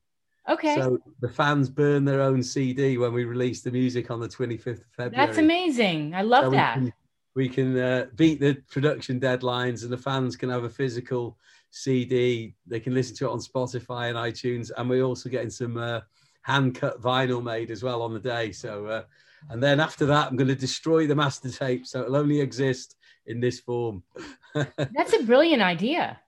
Okay. 0.49 0.75
So 0.75 0.99
the 1.21 1.29
fans 1.29 1.71
burn 1.71 2.05
their 2.05 2.21
own 2.21 2.43
CD 2.43 2.99
when 2.99 3.15
we 3.15 3.25
release 3.25 3.63
the 3.63 3.71
music 3.71 4.11
on 4.11 4.21
the 4.21 4.29
25th 4.29 4.67
of 4.67 4.85
February. 4.97 5.27
That's 5.27 5.39
amazing. 5.39 6.15
I 6.15 6.23
love 6.23 6.45
so 6.45 6.51
that. 6.51 6.79
We 6.79 6.83
can, 6.83 6.93
we 7.35 7.49
can 7.49 7.79
uh, 7.79 8.07
beat 8.15 8.41
the 8.41 8.55
production 8.71 9.19
deadlines 9.19 9.83
and 9.83 9.91
the 9.91 9.99
fans 9.99 10.37
can 10.37 10.51
have 10.51 10.65
a 10.65 10.71
physical 10.71 11.39
CD. 11.71 12.55
They 12.67 12.81
can 12.81 12.95
listen 12.95 13.17
to 13.17 13.27
it 13.27 13.33
on 13.33 13.39
Spotify 13.39 14.09
and 14.09 14.17
iTunes. 14.17 14.71
And 14.77 14.89
we're 14.89 15.05
also 15.05 15.29
getting 15.29 15.51
some 15.51 15.77
uh, 15.77 16.01
hand 16.43 16.75
cut 16.75 17.01
vinyl 17.01 17.43
made 17.43 17.71
as 17.71 17.83
well 17.83 18.03
on 18.03 18.13
the 18.13 18.21
day. 18.21 18.53
So, 18.53 18.87
uh, 18.87 19.03
and 19.49 19.63
then 19.63 19.81
after 19.81 20.07
that, 20.07 20.29
I'm 20.29 20.37
going 20.37 20.49
to 20.49 20.55
destroy 20.55 21.07
the 21.07 21.15
master 21.15 21.51
tape. 21.51 21.87
So 21.87 22.03
it'll 22.03 22.17
only 22.17 22.41
exist 22.41 22.97
in 23.27 23.41
this 23.41 23.61
form. 23.61 24.03
That's 24.55 25.15
a 25.15 25.23
brilliant 25.23 25.63
idea. 25.63 26.21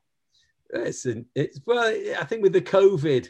It's, 0.71 1.05
an, 1.05 1.27
it's 1.35 1.61
well, 1.67 1.95
I 2.19 2.25
think 2.25 2.43
with 2.43 2.55
the 2.55 2.63
COVID 2.63 3.29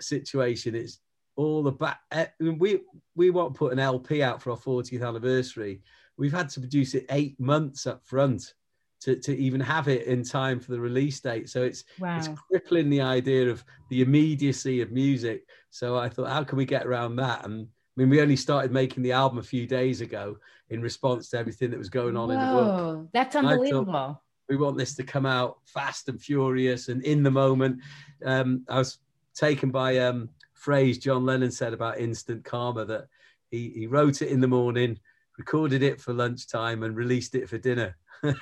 situation, 0.00 0.76
it's 0.76 1.00
all 1.34 1.62
the 1.62 1.72
back. 1.72 2.00
Eh, 2.12 2.26
we 2.38 2.80
we 3.16 3.30
won't 3.30 3.54
put 3.54 3.72
an 3.72 3.78
LP 3.78 4.22
out 4.22 4.40
for 4.40 4.50
our 4.50 4.56
40th 4.56 5.06
anniversary. 5.06 5.82
We've 6.16 6.32
had 6.32 6.48
to 6.50 6.60
produce 6.60 6.94
it 6.94 7.06
eight 7.10 7.38
months 7.40 7.86
up 7.86 8.04
front 8.04 8.54
to, 9.00 9.16
to 9.16 9.36
even 9.36 9.60
have 9.60 9.88
it 9.88 10.06
in 10.06 10.24
time 10.24 10.60
for 10.60 10.72
the 10.72 10.80
release 10.80 11.20
date. 11.20 11.48
So 11.48 11.62
it's 11.62 11.84
wow. 11.98 12.16
it's 12.16 12.28
crippling 12.28 12.90
the 12.90 13.00
idea 13.00 13.48
of 13.48 13.64
the 13.90 14.02
immediacy 14.02 14.80
of 14.80 14.90
music. 14.90 15.46
So 15.70 15.96
I 15.96 16.08
thought, 16.08 16.30
how 16.30 16.44
can 16.44 16.58
we 16.58 16.64
get 16.64 16.86
around 16.86 17.16
that? 17.16 17.44
And 17.44 17.66
I 17.66 18.00
mean, 18.00 18.10
we 18.10 18.20
only 18.20 18.36
started 18.36 18.72
making 18.72 19.02
the 19.02 19.12
album 19.12 19.38
a 19.38 19.42
few 19.42 19.66
days 19.66 20.00
ago 20.00 20.36
in 20.70 20.82
response 20.82 21.30
to 21.30 21.38
everything 21.38 21.70
that 21.70 21.78
was 21.78 21.88
going 21.88 22.16
on 22.16 22.28
Whoa, 22.28 22.34
in 22.34 22.40
the 22.40 22.54
world. 22.54 23.08
That's 23.12 23.36
unbelievable. 23.36 24.22
We 24.48 24.56
want 24.56 24.78
this 24.78 24.94
to 24.94 25.04
come 25.04 25.26
out 25.26 25.58
fast 25.66 26.08
and 26.08 26.20
furious 26.20 26.88
and 26.88 27.04
in 27.04 27.22
the 27.22 27.30
moment. 27.30 27.80
Um, 28.24 28.64
I 28.68 28.78
was 28.78 28.98
taken 29.34 29.70
by 29.70 29.98
um, 29.98 30.30
phrase 30.54 30.98
John 30.98 31.24
Lennon 31.24 31.50
said 31.50 31.72
about 31.72 31.98
instant 31.98 32.44
karma 32.44 32.84
that 32.86 33.06
he, 33.50 33.70
he 33.74 33.86
wrote 33.86 34.22
it 34.22 34.28
in 34.28 34.40
the 34.40 34.48
morning, 34.48 34.98
recorded 35.36 35.82
it 35.82 36.00
for 36.00 36.12
lunchtime, 36.12 36.82
and 36.82 36.96
released 36.96 37.34
it 37.34 37.48
for 37.48 37.58
dinner. 37.58 37.96
And, 38.22 38.36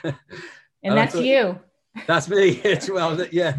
and 0.83 0.97
that's 0.97 1.15
thought, 1.15 1.25
you. 1.25 1.59
That's 2.07 2.29
me. 2.29 2.63
well, 2.89 3.25
yeah, 3.33 3.57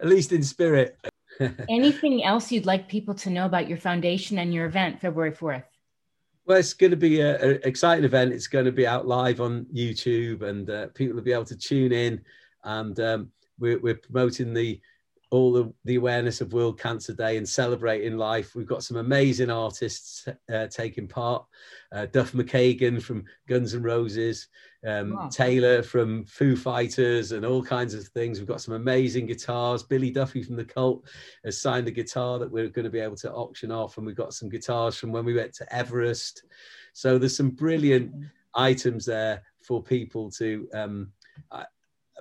at 0.00 0.06
least 0.06 0.32
in 0.32 0.42
spirit. 0.42 0.98
Anything 1.68 2.24
else 2.24 2.52
you'd 2.52 2.66
like 2.66 2.88
people 2.88 3.14
to 3.16 3.30
know 3.30 3.46
about 3.46 3.68
your 3.68 3.78
foundation 3.78 4.38
and 4.38 4.54
your 4.54 4.66
event, 4.66 5.00
February 5.00 5.32
4th? 5.32 5.64
Well, 6.46 6.58
it's 6.58 6.74
going 6.74 6.90
to 6.90 6.96
be 6.96 7.20
an 7.20 7.60
exciting 7.64 8.04
event. 8.04 8.32
It's 8.32 8.46
going 8.46 8.66
to 8.66 8.72
be 8.72 8.86
out 8.86 9.06
live 9.06 9.40
on 9.40 9.64
YouTube, 9.74 10.42
and 10.42 10.68
uh, 10.68 10.88
people 10.94 11.16
will 11.16 11.22
be 11.22 11.32
able 11.32 11.46
to 11.46 11.56
tune 11.56 11.90
in. 11.90 12.20
And 12.64 12.98
um, 13.00 13.30
we're, 13.58 13.78
we're, 13.78 13.94
promoting 13.94 14.52
the 14.52 14.80
all 15.34 15.52
the, 15.52 15.72
the, 15.84 15.96
awareness 15.96 16.40
of 16.40 16.52
World 16.52 16.78
Cancer 16.78 17.12
Day 17.12 17.36
and 17.36 17.48
celebrating 17.48 18.16
life. 18.16 18.54
We've 18.54 18.66
got 18.66 18.84
some 18.84 18.96
amazing 18.96 19.50
artists 19.50 20.28
uh, 20.52 20.68
taking 20.68 21.08
part. 21.08 21.44
Uh, 21.92 22.06
Duff 22.06 22.32
McKagan 22.32 23.02
from 23.02 23.24
Guns 23.48 23.74
N' 23.74 23.82
Roses, 23.82 24.48
um, 24.86 25.14
wow. 25.14 25.28
Taylor 25.28 25.82
from 25.82 26.24
Foo 26.24 26.56
Fighters, 26.56 27.32
and 27.32 27.44
all 27.44 27.62
kinds 27.62 27.94
of 27.94 28.06
things. 28.08 28.38
We've 28.38 28.48
got 28.48 28.60
some 28.60 28.74
amazing 28.74 29.26
guitars. 29.26 29.82
Billy 29.82 30.10
Duffy 30.10 30.42
from 30.42 30.56
the 30.56 30.64
Cult 30.64 31.04
has 31.44 31.60
signed 31.60 31.88
a 31.88 31.92
guitar 31.92 32.38
that 32.38 32.50
we're 32.50 32.68
going 32.68 32.84
to 32.84 32.90
be 32.90 33.00
able 33.00 33.16
to 33.16 33.32
auction 33.32 33.72
off, 33.72 33.98
and 33.98 34.06
we've 34.06 34.16
got 34.16 34.34
some 34.34 34.48
guitars 34.48 34.96
from 34.96 35.10
when 35.10 35.24
we 35.24 35.34
went 35.34 35.52
to 35.54 35.74
Everest. 35.74 36.44
So 36.92 37.18
there's 37.18 37.36
some 37.36 37.50
brilliant 37.50 38.12
items 38.54 39.04
there 39.04 39.42
for 39.62 39.82
people 39.82 40.30
to 40.32 40.68
um, 40.74 41.12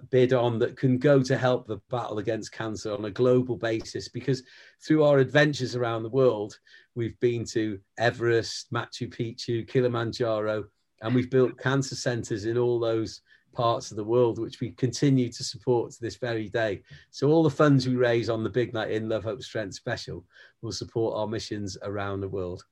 bid 0.10 0.34
on 0.34 0.60
that 0.60 0.76
can 0.76 0.98
go 0.98 1.22
to 1.22 1.38
help 1.38 1.68
the 1.68 1.78
battle 1.90 2.18
against 2.18 2.52
cancer 2.52 2.94
on 2.94 3.06
a 3.06 3.12
global 3.12 3.56
basis 3.56 4.08
because 4.10 4.44
through 4.82 5.04
our 5.04 5.20
adventures 5.20 5.76
around 5.76 6.04
the 6.04 6.10
world 6.10 6.58
we've 6.96 7.20
been 7.20 7.46
to 7.46 7.80
everest 7.98 8.72
machu 8.74 9.08
picchu 9.08 9.68
kilimanjaro 9.68 10.64
and 11.02 11.14
we've 11.14 11.30
built 11.30 11.60
cancer 11.60 11.96
centers 11.96 12.46
in 12.46 12.58
all 12.58 12.80
those 12.80 13.22
parts 13.54 13.92
of 13.92 13.98
the 13.98 14.04
world 14.04 14.40
which 14.40 14.60
we 14.60 14.72
continue 14.72 15.32
to 15.32 15.44
support 15.44 15.92
to 15.92 16.02
this 16.02 16.16
very 16.16 16.50
day. 16.50 16.82
So 17.12 17.30
all 17.30 17.44
the 17.44 17.50
funds 17.50 17.88
we 17.88 17.96
raise 17.96 18.30
on 18.30 18.44
the 18.44 18.50
big 18.50 18.74
night 18.74 18.92
in 18.92 19.08
love 19.08 19.24
hope 19.24 19.42
strength 19.44 19.76
special 19.76 20.26
will 20.62 20.72
support 20.72 21.16
our 21.16 21.28
missions 21.28 21.78
around 21.84 22.22
the 22.22 22.28
world. 22.28 22.64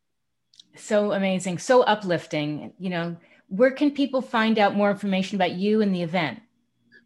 So 0.76 1.12
amazing. 1.12 1.60
So 1.60 1.82
uplifting. 1.84 2.74
You 2.80 2.90
know 2.90 3.18
where 3.48 3.72
can 3.72 3.92
people 3.92 4.22
find 4.22 4.58
out 4.58 4.76
more 4.76 4.90
information 4.90 5.36
about 5.36 5.52
you 5.52 5.82
and 5.82 5.94
the 5.94 6.02
event 6.02 6.40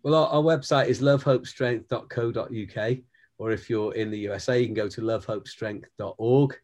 well, 0.06 0.24
our, 0.24 0.28
our 0.28 0.44
website 0.44 0.86
is 0.86 1.02
lovehopestrength.co.uk, 1.02 2.98
or 3.40 3.52
if 3.52 3.70
you're 3.72 3.96
in 3.96 4.12
the 4.12 4.20
USA, 4.20 4.60
you 4.60 4.68
can 4.68 4.76
go 4.76 4.88
to 4.88 5.02
lovehopestrength.org. 5.02 6.60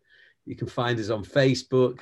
You 0.45 0.55
can 0.55 0.67
find 0.67 0.99
us 0.99 1.09
on 1.09 1.25
Facebook, 1.25 2.01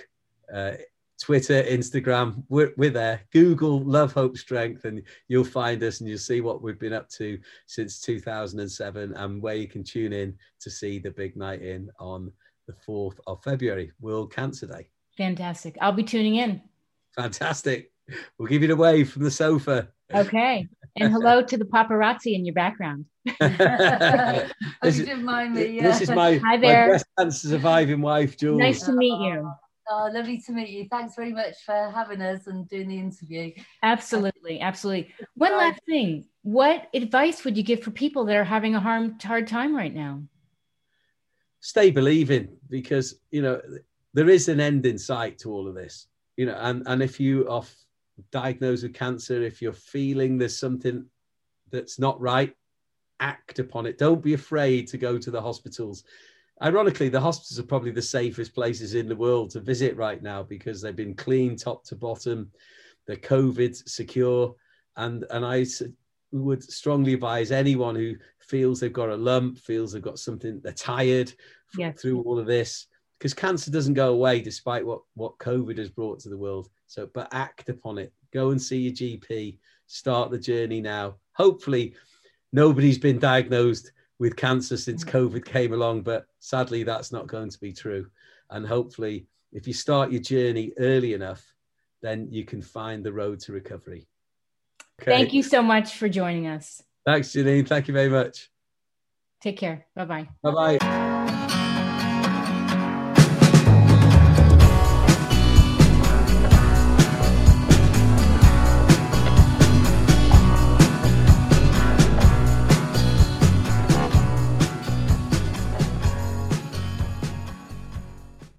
uh, 0.53 0.73
Twitter, 1.21 1.63
Instagram. 1.63 2.43
We're, 2.49 2.73
we're 2.75 2.89
there. 2.89 3.21
Google 3.31 3.79
Love 3.79 4.11
Hope 4.11 4.35
Strength, 4.37 4.83
and 4.83 5.01
you'll 5.29 5.45
find 5.45 5.81
us 5.81 6.01
and 6.01 6.09
you'll 6.09 6.17
see 6.17 6.41
what 6.41 6.61
we've 6.61 6.77
been 6.77 6.91
up 6.91 7.07
to 7.11 7.39
since 7.67 8.01
2007 8.01 9.13
and 9.13 9.41
where 9.41 9.55
you 9.55 9.69
can 9.69 9.85
tune 9.85 10.11
in 10.11 10.37
to 10.59 10.69
see 10.69 10.99
the 10.99 11.11
big 11.11 11.37
night 11.37 11.61
in 11.61 11.89
on 11.99 12.33
the 12.67 12.73
4th 12.85 13.17
of 13.27 13.41
February, 13.45 13.93
World 14.01 14.33
Cancer 14.33 14.67
Day. 14.67 14.89
Fantastic. 15.15 15.77
I'll 15.79 15.93
be 15.93 16.03
tuning 16.03 16.35
in. 16.35 16.61
Fantastic. 17.15 17.93
We'll 18.37 18.49
give 18.49 18.61
you 18.61 18.67
the 18.67 18.75
wave 18.75 19.09
from 19.13 19.23
the 19.23 19.31
sofa. 19.31 19.87
Okay. 20.13 20.67
And 20.95 21.13
hello 21.13 21.41
to 21.41 21.57
the 21.57 21.65
paparazzi 21.65 22.35
in 22.35 22.45
your 22.45 22.53
background. 22.53 23.05
this, 23.39 24.49
is, 24.83 24.97
didn't 24.99 25.23
mind 25.23 25.53
me. 25.53 25.77
Yeah. 25.77 25.83
This 25.83 26.01
is 26.01 26.09
my, 26.09 26.37
Hi 26.37 26.57
there. 26.57 26.81
my 26.81 26.87
breast 26.87 27.05
cancer 27.17 27.47
surviving 27.49 28.01
wife, 28.01 28.37
Jules. 28.37 28.59
Nice 28.59 28.83
to 28.83 28.93
meet 28.93 29.19
you. 29.21 29.49
Oh, 29.89 30.07
oh, 30.07 30.11
lovely 30.11 30.41
to 30.45 30.51
meet 30.51 30.69
you. 30.69 30.87
Thanks 30.89 31.15
very 31.15 31.33
much 31.33 31.55
for 31.65 31.91
having 31.93 32.21
us 32.21 32.47
and 32.47 32.67
doing 32.67 32.89
the 32.89 32.97
interview. 32.97 33.51
Absolutely, 33.83 34.59
absolutely. 34.61 35.13
One 35.35 35.53
last 35.53 35.81
thing. 35.85 36.25
What 36.43 36.87
advice 36.93 37.43
would 37.43 37.57
you 37.57 37.63
give 37.63 37.83
for 37.83 37.91
people 37.91 38.25
that 38.25 38.35
are 38.35 38.43
having 38.43 38.75
a 38.75 38.79
hard, 38.79 39.21
hard 39.21 39.47
time 39.47 39.75
right 39.75 39.93
now? 39.93 40.23
Stay 41.59 41.91
believing 41.91 42.57
because, 42.69 43.19
you 43.31 43.41
know, 43.41 43.61
there 44.13 44.29
is 44.29 44.47
an 44.47 44.59
end 44.59 44.85
in 44.85 44.97
sight 44.97 45.37
to 45.39 45.51
all 45.51 45.67
of 45.67 45.75
this. 45.75 46.07
You 46.37 46.45
know, 46.45 46.57
and, 46.57 46.83
and 46.85 47.03
if 47.03 47.19
you 47.19 47.47
are 47.49 47.63
diagnosed 48.31 48.83
with 48.83 48.93
cancer, 48.93 49.41
if 49.41 49.61
you're 49.61 49.73
feeling 49.73 50.37
there's 50.37 50.57
something 50.57 51.05
that's 51.71 51.99
not 51.99 52.19
right, 52.19 52.53
act 53.19 53.59
upon 53.59 53.85
it. 53.85 53.97
Don't 53.97 54.23
be 54.23 54.33
afraid 54.33 54.87
to 54.87 54.97
go 54.97 55.17
to 55.17 55.31
the 55.31 55.41
hospitals. 55.41 56.03
Ironically, 56.61 57.09
the 57.09 57.21
hospitals 57.21 57.59
are 57.59 57.67
probably 57.67 57.91
the 57.91 58.01
safest 58.01 58.53
places 58.53 58.93
in 58.93 59.07
the 59.07 59.15
world 59.15 59.51
to 59.51 59.59
visit 59.59 59.95
right 59.95 60.21
now 60.21 60.43
because 60.43 60.81
they've 60.81 60.95
been 60.95 61.15
clean 61.15 61.55
top 61.55 61.85
to 61.85 61.95
bottom, 61.95 62.51
they're 63.07 63.15
COVID 63.15 63.87
secure, 63.87 64.55
and 64.97 65.25
and 65.31 65.45
I 65.45 65.65
would 66.31 66.63
strongly 66.63 67.13
advise 67.13 67.51
anyone 67.51 67.95
who 67.95 68.15
feels 68.39 68.79
they've 68.79 68.91
got 68.91 69.09
a 69.09 69.15
lump, 69.15 69.57
feels 69.57 69.93
they've 69.93 70.01
got 70.01 70.19
something, 70.19 70.59
they're 70.61 70.73
tired 70.73 71.33
yes. 71.77 72.01
through 72.01 72.21
all 72.23 72.37
of 72.37 72.45
this, 72.45 72.87
because 73.17 73.33
cancer 73.33 73.71
doesn't 73.71 73.93
go 73.93 74.11
away 74.13 74.41
despite 74.41 74.85
what 74.85 75.01
what 75.15 75.37
COVID 75.39 75.77
has 75.77 75.89
brought 75.89 76.19
to 76.21 76.29
the 76.29 76.37
world. 76.37 76.69
So, 76.89 77.07
but 77.13 77.29
act 77.31 77.69
upon 77.69 77.99
it. 77.99 78.11
Go 78.33 78.49
and 78.49 78.59
see 78.59 78.79
your 78.79 78.93
GP. 78.93 79.59
Start 79.85 80.31
the 80.31 80.39
journey 80.39 80.81
now. 80.81 81.17
Hopefully, 81.33 81.93
nobody's 82.51 82.97
been 82.97 83.19
diagnosed 83.19 83.91
with 84.17 84.35
cancer 84.35 84.75
since 84.75 85.03
Mm. 85.03 85.11
COVID 85.11 85.45
came 85.45 85.71
along, 85.71 86.01
but 86.01 86.25
sadly, 86.39 86.81
that's 86.81 87.11
not 87.11 87.27
going 87.27 87.51
to 87.51 87.59
be 87.59 87.71
true. 87.71 88.09
And 88.49 88.65
hopefully, 88.65 89.27
if 89.53 89.67
you 89.67 89.73
start 89.73 90.11
your 90.11 90.21
journey 90.21 90.73
early 90.79 91.13
enough, 91.13 91.53
then 92.01 92.27
you 92.31 92.43
can 92.43 92.61
find 92.61 93.03
the 93.03 93.13
road 93.13 93.39
to 93.41 93.53
recovery. 93.53 94.07
Okay. 94.99 95.11
Thank 95.11 95.33
you 95.33 95.43
so 95.43 95.61
much 95.61 95.95
for 95.95 96.09
joining 96.09 96.47
us. 96.47 96.81
Thanks, 97.05 97.29
Janine. 97.29 97.67
Thank 97.67 97.87
you 97.87 97.93
very 97.93 98.09
much. 98.09 98.49
Take 99.41 99.57
care. 99.57 99.85
Bye 99.95 100.05
bye. 100.05 100.27
Bye 100.41 100.77
bye. 100.77 100.88